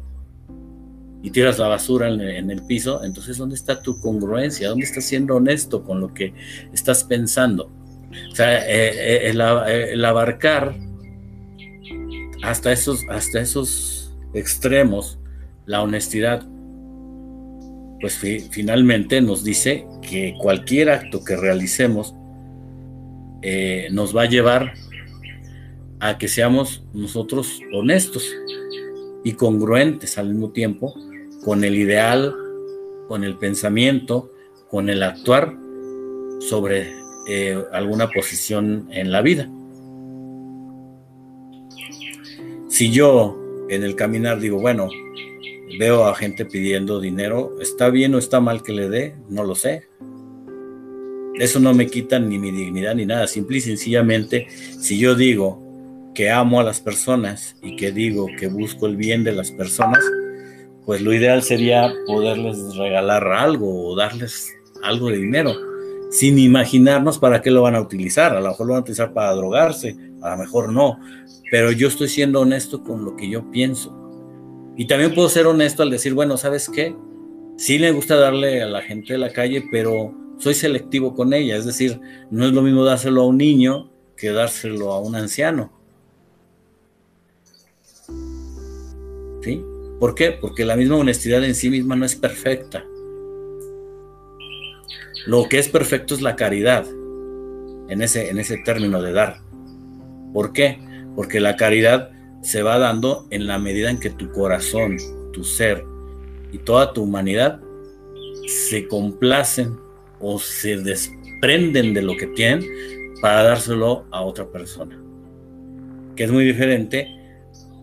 y 1.24 1.30
tiras 1.30 1.58
la 1.58 1.68
basura 1.68 2.10
en 2.10 2.50
el, 2.50 2.62
piso, 2.66 3.02
entonces 3.02 3.38
¿dónde 3.38 3.54
está 3.54 3.80
tu 3.80 3.98
congruencia? 3.98 4.68
¿Dónde 4.68 4.84
estás 4.84 5.06
siendo 5.06 5.36
honesto 5.36 5.82
con 5.82 5.98
lo 5.98 6.12
que 6.12 6.34
estás 6.74 7.02
pensando? 7.02 7.72
O 8.30 8.34
sea, 8.34 8.58
eh, 8.68 9.30
eh, 9.30 9.30
el, 9.30 10.04
abarcar 10.04 10.76
hasta 12.42 12.72
esos, 12.72 13.00
hasta 13.08 13.40
esos 13.40 14.14
extremos 14.34 15.18
la 15.64 15.80
honestidad, 15.82 16.46
pues 18.02 18.18
finalmente 18.50 19.22
nos 19.22 19.42
dice 19.44 19.86
que 20.02 20.34
cualquier 20.38 20.90
acto 20.90 21.24
que 21.24 21.36
realicemos 21.36 22.14
eh, 23.40 23.88
nos 23.92 24.14
va 24.14 24.24
a 24.24 24.28
llevar 24.28 24.74
a 26.00 26.18
que 26.18 26.28
seamos 26.28 26.84
nosotros 26.92 27.62
honestos 27.72 28.30
y 29.24 29.32
congruentes 29.32 30.18
al 30.18 30.28
mismo 30.28 30.50
tiempo 30.50 30.94
con 31.44 31.62
el 31.62 31.76
ideal, 31.76 32.34
con 33.06 33.22
el 33.22 33.36
pensamiento, 33.36 34.32
con 34.70 34.88
el 34.88 35.02
actuar 35.02 35.54
sobre 36.40 36.92
eh, 37.28 37.62
alguna 37.72 38.08
posición 38.08 38.88
en 38.90 39.12
la 39.12 39.20
vida. 39.20 39.50
Si 42.68 42.90
yo 42.90 43.38
en 43.68 43.84
el 43.84 43.94
caminar 43.94 44.40
digo, 44.40 44.58
bueno, 44.58 44.88
veo 45.78 46.06
a 46.06 46.14
gente 46.14 46.44
pidiendo 46.46 47.00
dinero, 47.00 47.56
¿está 47.60 47.90
bien 47.90 48.14
o 48.14 48.18
está 48.18 48.40
mal 48.40 48.62
que 48.62 48.72
le 48.72 48.88
dé? 48.88 49.14
No 49.28 49.44
lo 49.44 49.54
sé. 49.54 49.88
Eso 51.34 51.60
no 51.60 51.74
me 51.74 51.88
quita 51.88 52.18
ni 52.18 52.38
mi 52.38 52.52
dignidad 52.52 52.94
ni 52.94 53.06
nada. 53.06 53.26
Simple 53.26 53.58
y 53.58 53.60
sencillamente, 53.60 54.46
si 54.80 54.98
yo 54.98 55.14
digo 55.14 55.62
que 56.14 56.30
amo 56.30 56.60
a 56.60 56.64
las 56.64 56.80
personas 56.80 57.56
y 57.62 57.76
que 57.76 57.92
digo 57.92 58.28
que 58.38 58.46
busco 58.46 58.86
el 58.86 58.96
bien 58.96 59.24
de 59.24 59.32
las 59.32 59.50
personas, 59.50 60.02
pues 60.84 61.00
lo 61.00 61.12
ideal 61.12 61.42
sería 61.42 61.92
poderles 62.06 62.76
regalar 62.76 63.26
algo 63.28 63.88
o 63.88 63.96
darles 63.96 64.52
algo 64.82 65.08
de 65.08 65.16
dinero, 65.16 65.52
sin 66.10 66.38
imaginarnos 66.38 67.18
para 67.18 67.40
qué 67.40 67.50
lo 67.50 67.62
van 67.62 67.74
a 67.74 67.80
utilizar. 67.80 68.36
A 68.36 68.40
lo 68.40 68.48
mejor 68.48 68.66
lo 68.66 68.72
van 68.74 68.80
a 68.80 68.82
utilizar 68.82 69.12
para 69.12 69.32
drogarse, 69.32 69.96
a 70.22 70.30
lo 70.30 70.38
mejor 70.38 70.72
no, 70.72 70.98
pero 71.50 71.72
yo 71.72 71.88
estoy 71.88 72.08
siendo 72.08 72.40
honesto 72.40 72.82
con 72.82 73.04
lo 73.04 73.16
que 73.16 73.28
yo 73.28 73.50
pienso. 73.50 73.94
Y 74.76 74.86
también 74.86 75.14
puedo 75.14 75.28
ser 75.28 75.46
honesto 75.46 75.82
al 75.82 75.90
decir, 75.90 76.14
bueno, 76.14 76.36
¿sabes 76.36 76.68
qué? 76.68 76.94
Sí 77.56 77.78
le 77.78 77.92
gusta 77.92 78.16
darle 78.16 78.62
a 78.62 78.66
la 78.66 78.82
gente 78.82 79.12
de 79.12 79.18
la 79.18 79.32
calle, 79.32 79.64
pero 79.70 80.12
soy 80.38 80.54
selectivo 80.54 81.14
con 81.14 81.32
ella. 81.32 81.56
Es 81.56 81.64
decir, 81.64 82.00
no 82.30 82.46
es 82.46 82.52
lo 82.52 82.62
mismo 82.62 82.84
dárselo 82.84 83.22
a 83.22 83.26
un 83.26 83.38
niño 83.38 83.90
que 84.16 84.30
dárselo 84.30 84.92
a 84.92 85.00
un 85.00 85.14
anciano. 85.14 85.72
¿Sí? 89.42 89.62
¿Por 90.04 90.14
qué? 90.14 90.32
Porque 90.32 90.66
la 90.66 90.76
misma 90.76 90.96
honestidad 90.96 91.42
en 91.44 91.54
sí 91.54 91.70
misma 91.70 91.96
no 91.96 92.04
es 92.04 92.14
perfecta. 92.14 92.84
Lo 95.24 95.48
que 95.48 95.58
es 95.58 95.66
perfecto 95.70 96.14
es 96.14 96.20
la 96.20 96.36
caridad, 96.36 96.84
en 97.88 98.02
ese, 98.02 98.28
en 98.28 98.38
ese 98.38 98.58
término 98.58 99.00
de 99.00 99.14
dar. 99.14 99.40
¿Por 100.34 100.52
qué? 100.52 100.78
Porque 101.16 101.40
la 101.40 101.56
caridad 101.56 102.10
se 102.42 102.62
va 102.62 102.78
dando 102.78 103.26
en 103.30 103.46
la 103.46 103.58
medida 103.58 103.88
en 103.88 103.98
que 103.98 104.10
tu 104.10 104.30
corazón, 104.30 104.98
tu 105.32 105.42
ser 105.42 105.86
y 106.52 106.58
toda 106.58 106.92
tu 106.92 107.04
humanidad 107.04 107.62
se 108.46 108.86
complacen 108.86 109.78
o 110.20 110.38
se 110.38 110.76
desprenden 110.76 111.94
de 111.94 112.02
lo 112.02 112.14
que 112.18 112.26
tienen 112.26 112.62
para 113.22 113.42
dárselo 113.42 114.04
a 114.10 114.20
otra 114.20 114.46
persona. 114.50 115.02
Que 116.14 116.24
es 116.24 116.30
muy 116.30 116.44
diferente 116.44 117.08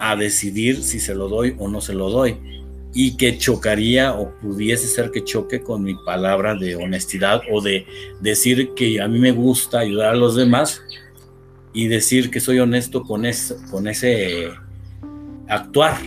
a 0.02 0.16
decidir 0.16 0.84
si 0.84 1.00
se 1.00 1.14
lo 1.14 1.30
doy 1.30 1.56
o 1.60 1.68
no 1.68 1.80
se 1.80 1.94
lo 1.94 2.10
doy. 2.10 2.38
Y 2.94 3.16
que 3.18 3.38
chocaría 3.38 4.14
o 4.14 4.34
pudiese 4.40 4.88
ser 4.88 5.12
que 5.12 5.24
choque 5.24 5.62
con 5.62 5.84
mi 5.84 5.94
palabra 5.94 6.56
de 6.56 6.76
honestidad 6.76 7.42
o 7.52 7.62
de 7.62 7.86
decir 8.20 8.74
que 8.76 9.00
a 9.00 9.08
mí 9.08 9.20
me 9.20 9.32
gusta 9.32 9.80
ayudar 9.80 10.10
a 10.10 10.18
los 10.18 10.36
demás 10.36 10.82
y 11.72 11.88
decir 11.88 12.32
que 12.32 12.40
soy 12.40 12.60
honesto 12.60 13.04
con, 13.04 13.24
con 13.70 13.88
ese 13.88 14.50
actuar. 15.48 15.98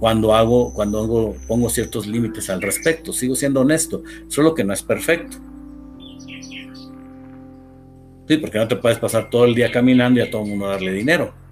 Cuando 0.00 0.34
hago 0.34 0.74
cuando 0.74 0.98
hago, 0.98 1.36
pongo 1.46 1.70
ciertos 1.70 2.06
límites 2.06 2.50
al 2.50 2.60
respecto 2.60 3.12
sigo 3.12 3.36
siendo 3.36 3.60
honesto 3.60 4.02
solo 4.26 4.54
que 4.54 4.64
no 4.64 4.74
es 4.74 4.82
perfecto. 4.82 5.38
Sí 8.26 8.36
porque 8.38 8.58
no 8.58 8.66
te 8.66 8.76
puedes 8.76 8.98
pasar 8.98 9.30
todo 9.30 9.44
el 9.44 9.54
día 9.54 9.70
caminando 9.70 10.18
y 10.18 10.24
a 10.24 10.30
todo 10.30 10.42
el 10.42 10.48
mundo 10.48 10.66
darle 10.66 10.92
dinero 10.92 11.43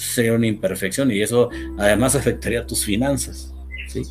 sería 0.00 0.32
una 0.32 0.46
imperfección 0.46 1.10
y 1.10 1.20
eso 1.20 1.50
además 1.78 2.14
afectaría 2.14 2.66
tus 2.66 2.84
finanzas, 2.84 3.52
¿sí? 3.88 4.02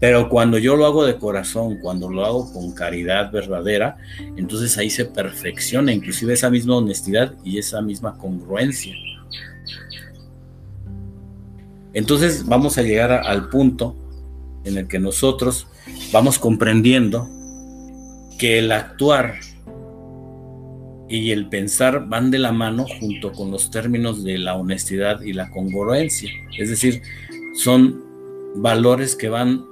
Pero 0.00 0.30
cuando 0.30 0.56
yo 0.56 0.76
lo 0.76 0.86
hago 0.86 1.04
de 1.04 1.18
corazón, 1.18 1.78
cuando 1.80 2.08
lo 2.08 2.24
hago 2.24 2.52
con 2.52 2.72
caridad 2.72 3.30
verdadera, 3.30 3.98
entonces 4.36 4.76
ahí 4.78 4.88
se 4.88 5.04
perfecciona 5.04 5.92
inclusive 5.92 6.32
esa 6.32 6.48
misma 6.48 6.78
honestidad 6.78 7.34
y 7.44 7.58
esa 7.58 7.82
misma 7.82 8.16
congruencia. 8.16 8.94
Entonces 11.92 12.46
vamos 12.46 12.78
a 12.78 12.82
llegar 12.82 13.12
al 13.12 13.48
punto 13.50 13.94
en 14.64 14.78
el 14.78 14.88
que 14.88 14.98
nosotros 14.98 15.66
vamos 16.12 16.38
comprendiendo 16.38 17.28
que 18.38 18.58
el 18.58 18.72
actuar 18.72 19.34
y 21.10 21.32
el 21.32 21.48
pensar 21.48 22.08
van 22.08 22.30
de 22.30 22.38
la 22.38 22.52
mano 22.52 22.86
junto 23.00 23.32
con 23.32 23.50
los 23.50 23.70
términos 23.72 24.22
de 24.22 24.38
la 24.38 24.54
honestidad 24.54 25.20
y 25.22 25.32
la 25.32 25.50
congruencia. 25.50 26.30
Es 26.56 26.70
decir, 26.70 27.02
son 27.52 28.04
valores 28.54 29.16
que 29.16 29.28
van 29.28 29.66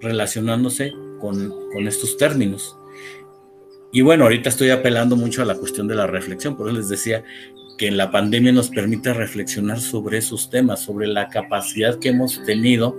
relacionándose 0.00 0.92
con, 1.20 1.52
estos 1.88 2.16
términos. 2.16 2.76
Y 3.92 4.02
bueno, 4.02 4.24
ahorita 4.24 4.48
estoy 4.48 4.70
apelando 4.70 5.16
mucho 5.16 5.42
a 5.42 5.46
la 5.46 5.56
cuestión 5.56 5.88
de 5.88 5.96
la 5.96 6.06
reflexión, 6.06 6.56
por 6.56 6.68
eso 6.68 6.76
les 6.76 6.88
decía 6.88 7.24
que 7.76 7.90
la 7.90 8.12
pandemia 8.12 8.52
nos 8.52 8.70
permite 8.70 9.12
reflexionar 9.12 9.80
sobre 9.80 10.18
esos 10.18 10.48
temas, 10.48 10.80
sobre 10.80 11.08
la 11.08 11.28
capacidad 11.28 11.98
que 11.98 12.10
hemos 12.10 12.42
tenido 12.44 12.96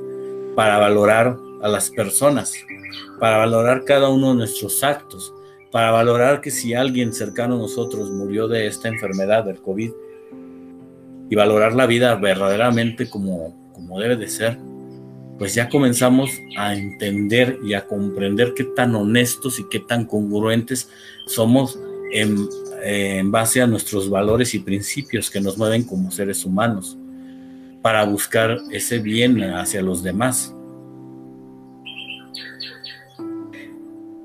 para 0.56 0.78
valorar 0.80 1.38
a 1.62 1.70
las 1.70 1.90
personas, 1.92 2.54
para 3.20 3.38
valorar 3.38 3.86
cada 3.86 4.10
uno 4.10 4.32
de 4.32 4.36
nuestros 4.36 4.84
actos, 4.84 5.34
para 5.72 5.92
valorar 5.92 6.42
que 6.42 6.52
si 6.52 6.74
alguien 6.74 7.14
cercano 7.14 7.56
a 7.56 7.60
nosotros 7.60 8.12
murió 8.12 8.48
de 8.48 8.68
esta 8.68 8.88
enfermedad 8.88 9.44
del 9.44 9.62
COVID 9.62 9.92
y 11.30 11.36
valorar 11.36 11.74
la 11.74 11.86
vida 11.86 12.16
verdaderamente 12.16 13.10
como, 13.10 13.72
como 13.74 14.00
debe 14.00 14.16
de 14.16 14.30
ser, 14.30 14.58
pues 15.38 15.54
ya 15.54 15.70
comenzamos 15.70 16.32
a 16.58 16.74
entender 16.74 17.60
y 17.64 17.74
a 17.74 17.86
comprender 17.86 18.54
qué 18.56 18.64
tan 18.64 18.96
honestos 18.96 19.60
y 19.60 19.68
qué 19.70 19.80
tan 19.80 20.06
congruentes 20.06 20.90
somos 21.26 21.78
en, 22.12 22.48
en 22.84 23.32
base 23.32 23.62
a 23.62 23.68
nuestros 23.68 24.10
valores 24.10 24.54
y 24.54 24.60
principios 24.60 25.30
que 25.30 25.42
nos 25.42 25.58
mueven 25.58 25.84
como 25.84 26.10
seres 26.12 26.46
humanos 26.46 26.98
para 27.82 28.04
buscar 28.06 28.58
ese 28.72 29.00
bien 29.00 29.44
hacia 29.44 29.82
los 29.82 30.02
demás. 30.02 30.54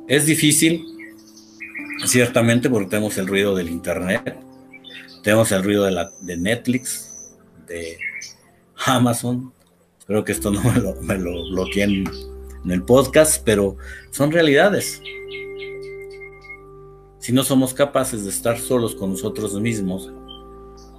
Es 0.08 0.26
difícil 0.26 0.91
Ciertamente 2.04 2.68
porque 2.68 2.90
tenemos 2.90 3.16
el 3.18 3.26
ruido 3.26 3.54
del 3.54 3.68
internet, 3.68 4.36
tenemos 5.22 5.52
el 5.52 5.62
ruido 5.62 5.84
de, 5.84 5.92
la, 5.92 6.10
de 6.20 6.36
Netflix, 6.36 7.36
de 7.66 7.96
Amazon. 8.86 9.52
Espero 9.98 10.24
que 10.24 10.32
esto 10.32 10.50
no 10.50 10.62
me 10.62 10.80
lo, 10.80 10.94
me 11.02 11.16
lo 11.16 11.30
bloqueen 11.50 12.04
en 12.64 12.70
el 12.70 12.82
podcast, 12.82 13.42
pero 13.44 13.76
son 14.10 14.32
realidades. 14.32 15.00
Si 17.20 17.32
no 17.32 17.44
somos 17.44 17.72
capaces 17.72 18.24
de 18.24 18.30
estar 18.30 18.58
solos 18.58 18.96
con 18.96 19.10
nosotros 19.10 19.54
mismos 19.60 20.12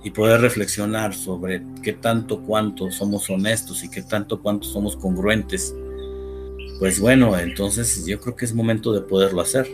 y 0.06 0.12
poder 0.12 0.40
reflexionar 0.40 1.14
sobre 1.14 1.64
qué 1.82 1.92
tanto 1.92 2.42
cuánto 2.44 2.92
somos 2.92 3.30
honestos 3.30 3.84
y 3.84 3.90
qué 3.90 4.04
tanto 4.04 4.42
cuánto 4.42 4.66
somos 4.68 4.96
congruentes, 4.96 5.76
pues 6.80 7.02
bueno, 7.02 7.38
entonces 7.38 8.06
yo 8.06 8.22
creo 8.22 8.38
que 8.38 8.46
es 8.46 8.54
momento 8.54 8.94
de 8.94 9.02
poderlo 9.02 9.42
hacer 9.42 9.68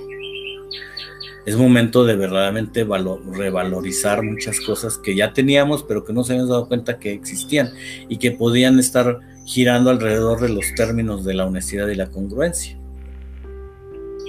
es 1.46 1.56
momento 1.56 2.04
de 2.06 2.16
verdaderamente 2.16 2.84
revalorizar 2.84 4.24
muchas 4.24 4.60
cosas 4.60 4.98
que 4.98 5.16
ya 5.16 5.34
teníamos, 5.34 5.84
pero 5.84 6.04
que 6.04 6.14
no 6.14 6.24
se 6.24 6.34
habíamos 6.34 6.50
dado 6.50 6.68
cuenta 6.68 7.00
que 7.00 7.14
existían 7.14 7.72
y 8.08 8.18
que 8.18 8.32
podían 8.32 8.78
estar 8.80 9.20
girando 9.46 9.90
alrededor 9.90 10.42
de 10.42 10.50
los 10.50 10.66
términos 10.76 11.24
de 11.24 11.34
la 11.34 11.46
honestidad 11.46 11.88
y 11.88 11.96
la 11.96 12.10
congruencia. 12.10 12.78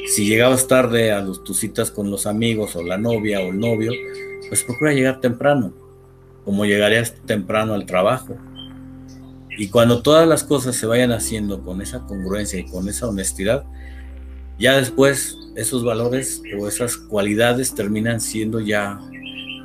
Si 0.06 0.26
llegabas 0.26 0.66
tarde 0.66 1.12
a 1.12 1.24
tus 1.24 1.58
citas 1.58 1.90
con 1.90 2.10
los 2.10 2.26
amigos 2.26 2.74
o 2.74 2.82
la 2.82 2.96
novia 2.96 3.40
o 3.40 3.50
el 3.50 3.58
novio, 3.58 3.92
pues 4.48 4.64
procura 4.64 4.92
llegar 4.92 5.20
temprano, 5.20 5.74
como 6.44 6.64
llegarías 6.64 7.14
temprano 7.26 7.74
al 7.74 7.86
trabajo. 7.86 8.36
Y 9.58 9.68
cuando 9.68 10.00
todas 10.00 10.26
las 10.26 10.42
cosas 10.42 10.74
se 10.74 10.86
vayan 10.86 11.12
haciendo 11.12 11.62
con 11.62 11.82
esa 11.82 12.06
congruencia 12.06 12.58
y 12.58 12.64
con 12.64 12.88
esa 12.88 13.08
honestidad, 13.08 13.64
ya 14.60 14.76
después 14.76 15.38
esos 15.56 15.82
valores 15.82 16.42
o 16.58 16.68
esas 16.68 16.96
cualidades 16.96 17.74
terminan 17.74 18.20
siendo 18.20 18.60
ya 18.60 19.00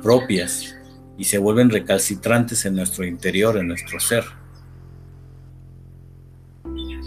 propias 0.02 0.74
y 1.18 1.24
se 1.24 1.38
vuelven 1.38 1.70
recalcitrantes 1.70 2.64
en 2.64 2.74
nuestro 2.76 3.04
interior, 3.04 3.58
en 3.58 3.68
nuestro 3.68 4.00
ser. 4.00 4.24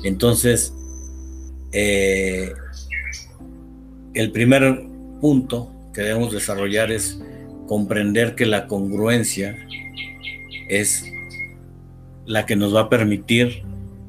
Entonces, 0.03 0.73
eh, 1.71 2.53
el 4.13 4.31
primer 4.31 4.85
punto 5.19 5.71
que 5.93 6.01
debemos 6.01 6.31
desarrollar 6.31 6.91
es 6.91 7.19
comprender 7.67 8.35
que 8.35 8.45
la 8.45 8.67
congruencia 8.67 9.57
es 10.69 11.05
la 12.25 12.45
que 12.45 12.55
nos 12.55 12.75
va 12.75 12.81
a 12.81 12.89
permitir 12.89 13.63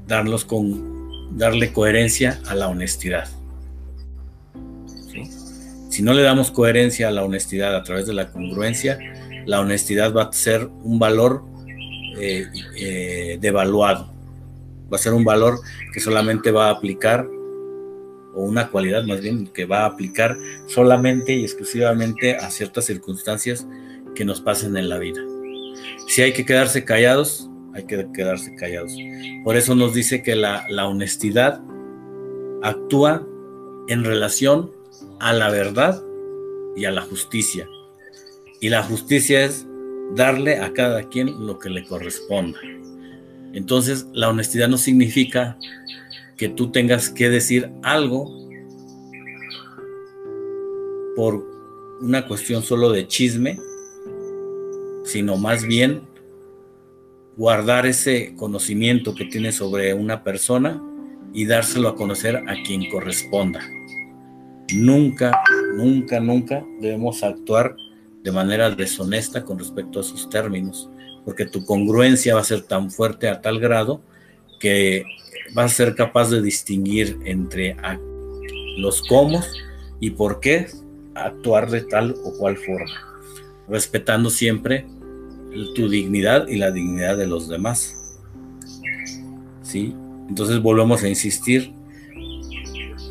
darnos 0.06 0.44
con, 0.44 1.36
darle 1.36 1.72
coherencia 1.72 2.40
a 2.46 2.54
la 2.54 2.68
honestidad. 2.68 3.39
Si 6.00 6.04
no 6.06 6.14
le 6.14 6.22
damos 6.22 6.50
coherencia 6.50 7.08
a 7.08 7.10
la 7.10 7.22
honestidad 7.22 7.76
a 7.76 7.82
través 7.82 8.06
de 8.06 8.14
la 8.14 8.32
congruencia, 8.32 8.98
la 9.44 9.60
honestidad 9.60 10.14
va 10.14 10.22
a 10.22 10.32
ser 10.32 10.66
un 10.82 10.98
valor 10.98 11.44
eh, 12.18 12.46
eh, 12.74 13.36
devaluado. 13.38 14.10
Va 14.90 14.96
a 14.96 14.98
ser 14.98 15.12
un 15.12 15.24
valor 15.24 15.60
que 15.92 16.00
solamente 16.00 16.52
va 16.52 16.68
a 16.68 16.70
aplicar, 16.70 17.28
o 18.34 18.44
una 18.44 18.68
cualidad 18.70 19.04
más 19.04 19.20
bien, 19.20 19.48
que 19.48 19.66
va 19.66 19.80
a 19.80 19.88
aplicar 19.88 20.38
solamente 20.68 21.34
y 21.34 21.42
exclusivamente 21.42 22.34
a 22.34 22.50
ciertas 22.50 22.86
circunstancias 22.86 23.66
que 24.14 24.24
nos 24.24 24.40
pasen 24.40 24.78
en 24.78 24.88
la 24.88 24.96
vida. 24.96 25.20
Si 26.08 26.22
hay 26.22 26.32
que 26.32 26.46
quedarse 26.46 26.82
callados, 26.82 27.50
hay 27.74 27.84
que 27.84 28.08
quedarse 28.14 28.54
callados. 28.54 28.96
Por 29.44 29.54
eso 29.54 29.74
nos 29.74 29.92
dice 29.92 30.22
que 30.22 30.34
la, 30.34 30.64
la 30.70 30.88
honestidad 30.88 31.60
actúa 32.62 33.22
en 33.88 34.02
relación 34.02 34.79
a 35.20 35.32
la 35.32 35.50
verdad 35.50 36.02
y 36.76 36.84
a 36.86 36.90
la 36.90 37.02
justicia. 37.02 37.68
Y 38.60 38.68
la 38.68 38.82
justicia 38.82 39.44
es 39.44 39.66
darle 40.14 40.58
a 40.58 40.72
cada 40.72 41.08
quien 41.08 41.46
lo 41.46 41.58
que 41.58 41.70
le 41.70 41.86
corresponda. 41.86 42.58
Entonces, 43.52 44.06
la 44.12 44.28
honestidad 44.28 44.68
no 44.68 44.78
significa 44.78 45.58
que 46.36 46.48
tú 46.48 46.70
tengas 46.70 47.10
que 47.10 47.28
decir 47.28 47.70
algo 47.82 48.30
por 51.16 51.46
una 52.00 52.26
cuestión 52.26 52.62
solo 52.62 52.90
de 52.90 53.06
chisme, 53.06 53.58
sino 55.04 55.36
más 55.36 55.64
bien 55.64 56.02
guardar 57.36 57.86
ese 57.86 58.34
conocimiento 58.36 59.14
que 59.14 59.24
tienes 59.26 59.56
sobre 59.56 59.92
una 59.94 60.22
persona 60.22 60.82
y 61.32 61.44
dárselo 61.46 61.88
a 61.88 61.96
conocer 61.96 62.36
a 62.36 62.54
quien 62.64 62.88
corresponda. 62.90 63.60
Nunca, 64.74 65.42
nunca, 65.76 66.20
nunca 66.20 66.64
debemos 66.80 67.22
actuar 67.22 67.76
de 68.22 68.32
manera 68.32 68.70
deshonesta 68.70 69.44
con 69.44 69.58
respecto 69.58 70.00
a 70.00 70.02
sus 70.02 70.28
términos, 70.28 70.90
porque 71.24 71.46
tu 71.46 71.64
congruencia 71.64 72.34
va 72.34 72.40
a 72.40 72.44
ser 72.44 72.62
tan 72.62 72.90
fuerte 72.90 73.28
a 73.28 73.40
tal 73.40 73.58
grado 73.58 74.02
que 74.58 75.04
vas 75.54 75.72
a 75.72 75.74
ser 75.74 75.94
capaz 75.94 76.30
de 76.30 76.42
distinguir 76.42 77.18
entre 77.24 77.76
los 78.76 79.02
cómo 79.02 79.40
y 80.00 80.10
por 80.10 80.40
qué 80.40 80.66
actuar 81.14 81.70
de 81.70 81.82
tal 81.82 82.14
o 82.24 82.36
cual 82.38 82.56
forma, 82.56 83.24
respetando 83.68 84.30
siempre 84.30 84.86
tu 85.74 85.88
dignidad 85.88 86.46
y 86.48 86.56
la 86.56 86.70
dignidad 86.70 87.16
de 87.16 87.26
los 87.26 87.48
demás. 87.48 87.96
¿Sí? 89.62 89.94
Entonces 90.28 90.60
volvemos 90.60 91.02
a 91.02 91.08
insistir, 91.08 91.72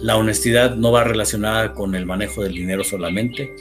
la 0.01 0.15
honestidad 0.17 0.75
no 0.75 0.91
va 0.91 1.03
relacionada 1.03 1.73
con 1.73 1.93
el 1.95 2.05
manejo 2.05 2.43
del 2.43 2.53
dinero 2.53 2.83
solamente, 2.83 3.53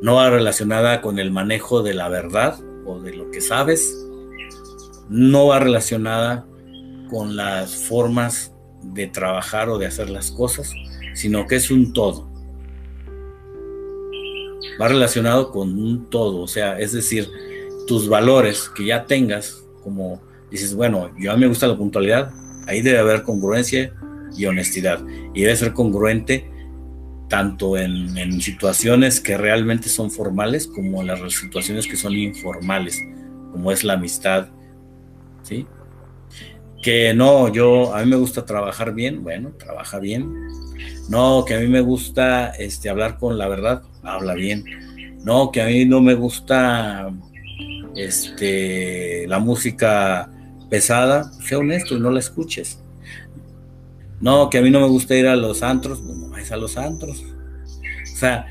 no 0.00 0.14
va 0.16 0.30
relacionada 0.30 1.00
con 1.02 1.18
el 1.18 1.30
manejo 1.30 1.82
de 1.82 1.94
la 1.94 2.08
verdad 2.08 2.58
o 2.86 3.00
de 3.00 3.14
lo 3.14 3.30
que 3.30 3.40
sabes, 3.40 4.06
no 5.08 5.48
va 5.48 5.58
relacionada 5.58 6.46
con 7.10 7.36
las 7.36 7.76
formas 7.76 8.54
de 8.82 9.06
trabajar 9.06 9.68
o 9.68 9.78
de 9.78 9.86
hacer 9.86 10.08
las 10.08 10.30
cosas, 10.30 10.72
sino 11.14 11.46
que 11.46 11.56
es 11.56 11.70
un 11.70 11.92
todo. 11.92 12.30
Va 14.80 14.88
relacionado 14.88 15.50
con 15.50 15.78
un 15.78 16.08
todo, 16.10 16.40
o 16.40 16.48
sea, 16.48 16.78
es 16.78 16.92
decir, 16.92 17.30
tus 17.86 18.08
valores 18.08 18.70
que 18.74 18.86
ya 18.86 19.04
tengas, 19.04 19.64
como 19.82 20.22
dices, 20.50 20.74
bueno, 20.74 21.10
yo 21.18 21.30
a 21.30 21.34
mí 21.34 21.40
me 21.40 21.48
gusta 21.48 21.66
la 21.66 21.76
puntualidad, 21.76 22.32
ahí 22.66 22.80
debe 22.80 22.98
haber 22.98 23.22
congruencia 23.22 23.94
y 24.36 24.46
honestidad. 24.46 25.04
Y 25.34 25.42
debe 25.42 25.56
ser 25.56 25.72
congruente 25.72 26.50
tanto 27.28 27.76
en, 27.76 28.40
situaciones 28.40 29.20
que 29.20 29.36
realmente 29.36 29.88
son 29.88 30.10
formales 30.10 30.66
como 30.66 31.00
en 31.00 31.08
las 31.08 31.20
situaciones 31.32 31.86
que 31.86 31.96
son 31.96 32.14
informales, 32.14 33.00
como 33.52 33.72
es 33.72 33.82
la 33.82 33.94
amistad, 33.94 34.48
¿sí? 35.42 35.66
Que 36.82 37.14
no, 37.14 37.48
yo, 37.52 37.94
a 37.94 38.04
mí 38.04 38.10
me 38.10 38.16
gusta 38.16 38.44
trabajar 38.44 38.94
bien, 38.94 39.24
bueno, 39.24 39.52
trabaja 39.58 39.98
bien. 39.98 40.32
No, 41.08 41.44
que 41.46 41.54
a 41.54 41.60
mí 41.60 41.66
me 41.66 41.80
gusta 41.80 42.50
este, 42.50 42.90
hablar 42.90 43.18
con 43.18 43.38
la 43.38 43.48
verdad, 43.48 43.82
habla 44.02 44.34
bien. 44.34 44.64
No, 45.24 45.50
que 45.50 45.62
a 45.62 45.66
mí 45.66 45.86
no 45.86 46.02
me 46.02 46.14
gusta 46.14 47.10
este, 47.96 49.26
la 49.26 49.38
música 49.38 50.30
pesada, 50.68 51.32
sea 51.42 51.58
honesto 51.58 51.96
y 51.96 52.00
no 52.00 52.10
la 52.10 52.20
escuches. 52.20 52.83
No, 54.24 54.48
que 54.48 54.56
a 54.56 54.62
mí 54.62 54.70
no 54.70 54.80
me 54.80 54.88
gusta 54.88 55.14
ir 55.14 55.26
a 55.26 55.36
los 55.36 55.62
antros, 55.62 56.00
pues 56.00 56.16
no 56.16 56.30
vayas 56.30 56.50
a 56.50 56.56
los 56.56 56.78
antros. 56.78 57.22
O 57.22 58.16
sea, 58.16 58.46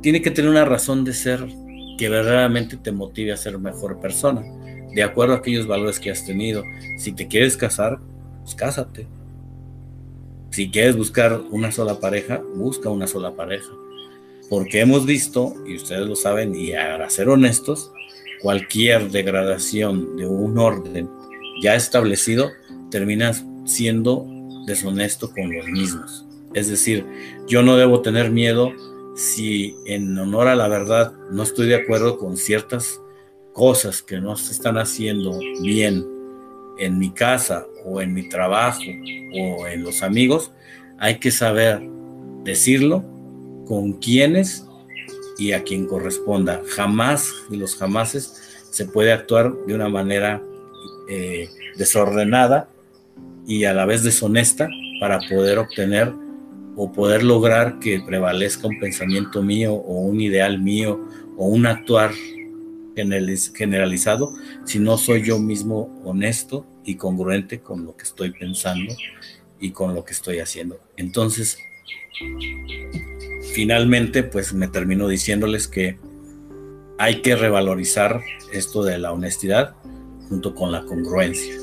tiene 0.00 0.20
que 0.20 0.32
tener 0.32 0.50
una 0.50 0.64
razón 0.64 1.04
de 1.04 1.14
ser 1.14 1.46
que 1.96 2.08
verdaderamente 2.08 2.76
te 2.76 2.90
motive 2.90 3.30
a 3.30 3.36
ser 3.36 3.56
mejor 3.58 4.00
persona, 4.00 4.42
de 4.92 5.02
acuerdo 5.04 5.34
a 5.34 5.36
aquellos 5.36 5.68
valores 5.68 6.00
que 6.00 6.10
has 6.10 6.26
tenido. 6.26 6.64
Si 6.98 7.12
te 7.12 7.28
quieres 7.28 7.56
casar, 7.56 8.00
pues 8.42 8.56
cásate. 8.56 9.06
Si 10.50 10.68
quieres 10.68 10.96
buscar 10.96 11.40
una 11.52 11.70
sola 11.70 12.00
pareja, 12.00 12.42
busca 12.56 12.90
una 12.90 13.06
sola 13.06 13.36
pareja. 13.36 13.70
Porque 14.50 14.80
hemos 14.80 15.06
visto, 15.06 15.54
y 15.64 15.76
ustedes 15.76 16.08
lo 16.08 16.16
saben, 16.16 16.56
y 16.56 16.72
a 16.72 17.08
ser 17.08 17.28
honestos, 17.28 17.92
cualquier 18.42 19.12
degradación 19.12 20.16
de 20.16 20.26
un 20.26 20.58
orden 20.58 21.08
ya 21.62 21.76
establecido 21.76 22.50
termina 22.90 23.32
siendo 23.64 24.26
deshonesto 24.66 25.30
con 25.30 25.52
los 25.54 25.66
mismos. 25.66 26.26
Es 26.54 26.68
decir, 26.68 27.06
yo 27.46 27.62
no 27.62 27.76
debo 27.76 28.02
tener 28.02 28.30
miedo 28.30 28.72
si 29.14 29.74
en 29.86 30.16
honor 30.18 30.48
a 30.48 30.56
la 30.56 30.68
verdad 30.68 31.12
no 31.30 31.42
estoy 31.42 31.68
de 31.68 31.76
acuerdo 31.76 32.18
con 32.18 32.36
ciertas 32.36 33.00
cosas 33.52 34.02
que 34.02 34.20
no 34.20 34.36
se 34.36 34.52
están 34.52 34.78
haciendo 34.78 35.38
bien 35.62 36.06
en 36.78 36.98
mi 36.98 37.10
casa 37.10 37.66
o 37.84 38.00
en 38.00 38.14
mi 38.14 38.28
trabajo 38.28 38.82
o 39.38 39.66
en 39.66 39.82
los 39.82 40.02
amigos, 40.02 40.52
hay 40.98 41.18
que 41.18 41.30
saber 41.30 41.82
decirlo 42.44 43.04
con 43.66 43.94
quienes 43.94 44.66
y 45.38 45.52
a 45.52 45.62
quien 45.62 45.86
corresponda. 45.86 46.62
Jamás 46.68 47.32
de 47.48 47.56
los 47.56 47.76
jamases 47.76 48.64
se 48.70 48.86
puede 48.86 49.12
actuar 49.12 49.52
de 49.66 49.74
una 49.74 49.88
manera 49.88 50.42
eh, 51.08 51.48
desordenada 51.76 52.68
y 53.46 53.64
a 53.64 53.72
la 53.72 53.86
vez 53.86 54.02
deshonesta 54.02 54.68
para 55.00 55.20
poder 55.28 55.58
obtener 55.58 56.12
o 56.76 56.92
poder 56.92 57.22
lograr 57.22 57.78
que 57.78 58.00
prevalezca 58.00 58.66
un 58.66 58.78
pensamiento 58.78 59.42
mío 59.42 59.74
o 59.74 60.00
un 60.00 60.20
ideal 60.20 60.60
mío 60.60 61.06
o 61.36 61.46
un 61.46 61.66
actuar 61.66 62.12
generalizado 62.94 64.34
si 64.64 64.78
no 64.78 64.98
soy 64.98 65.22
yo 65.22 65.38
mismo 65.38 66.00
honesto 66.04 66.66
y 66.84 66.96
congruente 66.96 67.60
con 67.60 67.84
lo 67.84 67.96
que 67.96 68.04
estoy 68.04 68.32
pensando 68.32 68.92
y 69.60 69.70
con 69.70 69.94
lo 69.94 70.04
que 70.04 70.12
estoy 70.12 70.40
haciendo. 70.40 70.80
Entonces, 70.96 71.58
finalmente, 73.54 74.22
pues 74.22 74.52
me 74.52 74.68
termino 74.68 75.08
diciéndoles 75.08 75.68
que 75.68 75.98
hay 76.98 77.22
que 77.22 77.36
revalorizar 77.36 78.20
esto 78.52 78.82
de 78.82 78.98
la 78.98 79.12
honestidad 79.12 79.74
junto 80.28 80.54
con 80.54 80.72
la 80.72 80.84
congruencia. 80.84 81.54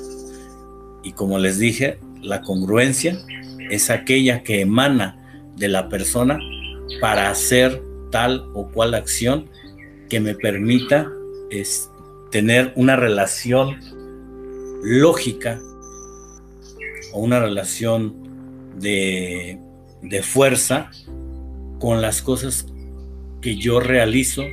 Y 1.04 1.14
como 1.14 1.40
les 1.40 1.60
dije, 1.60 2.00
la 2.22 2.42
congruencia 2.42 3.18
es 3.70 3.90
aquella 3.90 4.44
que 4.44 4.62
emana 4.62 5.18
de 5.56 5.68
la 5.68 5.90
persona 5.90 6.40
para 7.00 7.30
hacer 7.30 7.84
tal 8.12 8.50
o 8.54 8.68
cual 8.70 8.94
acción 8.94 9.50
que 10.10 10.20
me 10.20 10.36
permita 10.36 11.12
es, 11.50 11.90
tener 12.32 12.74
una 12.76 12.96
relación 12.96 13.78
lógica 14.84 15.60
o 17.14 17.22
una 17.22 17.40
relación 17.40 18.14
de, 18.80 19.60
de 20.02 20.24
fuerza 20.24 20.92
con 21.80 22.02
las 22.02 22.22
cosas 22.22 22.68
que 23.42 23.56
yo 23.56 23.80
realizo, 23.80 24.44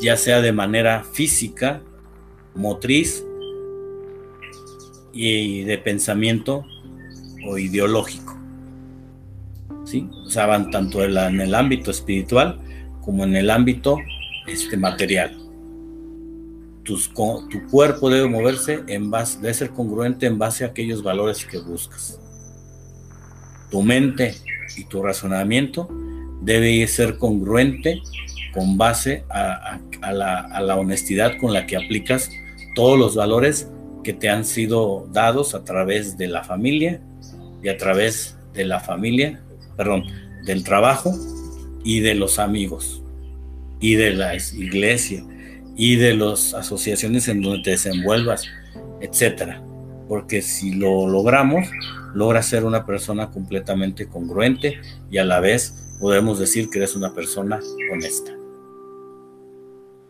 ya 0.00 0.16
sea 0.16 0.40
de 0.40 0.52
manera 0.52 1.04
física, 1.04 1.82
motriz 2.54 3.24
y 5.14 5.62
de 5.62 5.78
pensamiento 5.78 6.64
o 7.46 7.56
ideológico. 7.56 8.36
¿Sí? 9.84 10.08
O 10.26 10.30
sea, 10.30 10.46
van 10.46 10.70
tanto 10.70 11.04
en 11.04 11.40
el 11.40 11.54
ámbito 11.54 11.90
espiritual 11.90 12.58
como 13.02 13.24
en 13.24 13.36
el 13.36 13.50
ámbito 13.50 13.98
este, 14.46 14.76
material. 14.76 15.36
tu 16.82 16.98
cuerpo 17.70 18.10
debe 18.10 18.28
moverse 18.28 18.82
en 18.88 19.10
base, 19.10 19.38
debe 19.40 19.54
ser 19.54 19.70
congruente 19.70 20.26
en 20.26 20.38
base 20.38 20.64
a 20.64 20.68
aquellos 20.68 21.02
valores 21.02 21.44
que 21.44 21.58
buscas. 21.58 22.18
Tu 23.70 23.82
mente 23.82 24.34
y 24.76 24.84
tu 24.84 25.02
razonamiento 25.02 25.88
debe 26.40 26.86
ser 26.86 27.18
congruente 27.18 28.00
con 28.52 28.76
base 28.78 29.24
a 29.30 29.78
la 30.60 30.76
honestidad 30.76 31.38
con 31.38 31.52
la 31.52 31.66
que 31.66 31.76
aplicas 31.76 32.30
todos 32.74 32.98
los 32.98 33.14
valores 33.16 33.68
que 34.04 34.12
te 34.12 34.28
han 34.28 34.44
sido 34.44 35.08
dados 35.12 35.56
a 35.56 35.64
través 35.64 36.16
de 36.16 36.28
la 36.28 36.44
familia 36.44 37.00
y 37.62 37.68
a 37.68 37.76
través 37.76 38.36
de 38.52 38.64
la 38.64 38.78
familia, 38.78 39.42
perdón, 39.76 40.04
del 40.44 40.62
trabajo 40.62 41.12
y 41.82 42.00
de 42.00 42.14
los 42.14 42.38
amigos 42.38 43.02
y 43.80 43.96
de 43.96 44.12
la 44.12 44.36
iglesia 44.36 45.24
y 45.76 45.96
de 45.96 46.14
las 46.14 46.54
asociaciones 46.54 47.26
en 47.26 47.42
donde 47.42 47.62
te 47.62 47.70
desenvuelvas, 47.70 48.46
etcétera. 49.00 49.60
Porque 50.08 50.42
si 50.42 50.74
lo 50.74 51.08
logramos, 51.08 51.66
logras 52.14 52.46
ser 52.46 52.64
una 52.64 52.86
persona 52.86 53.30
completamente 53.30 54.06
congruente 54.06 54.78
y 55.10 55.18
a 55.18 55.24
la 55.24 55.40
vez 55.40 55.74
podemos 55.98 56.38
decir 56.38 56.68
que 56.70 56.78
eres 56.78 56.94
una 56.94 57.14
persona 57.14 57.60
honesta. 57.92 58.32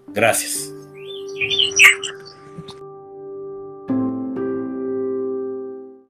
Gracias. 0.09 0.73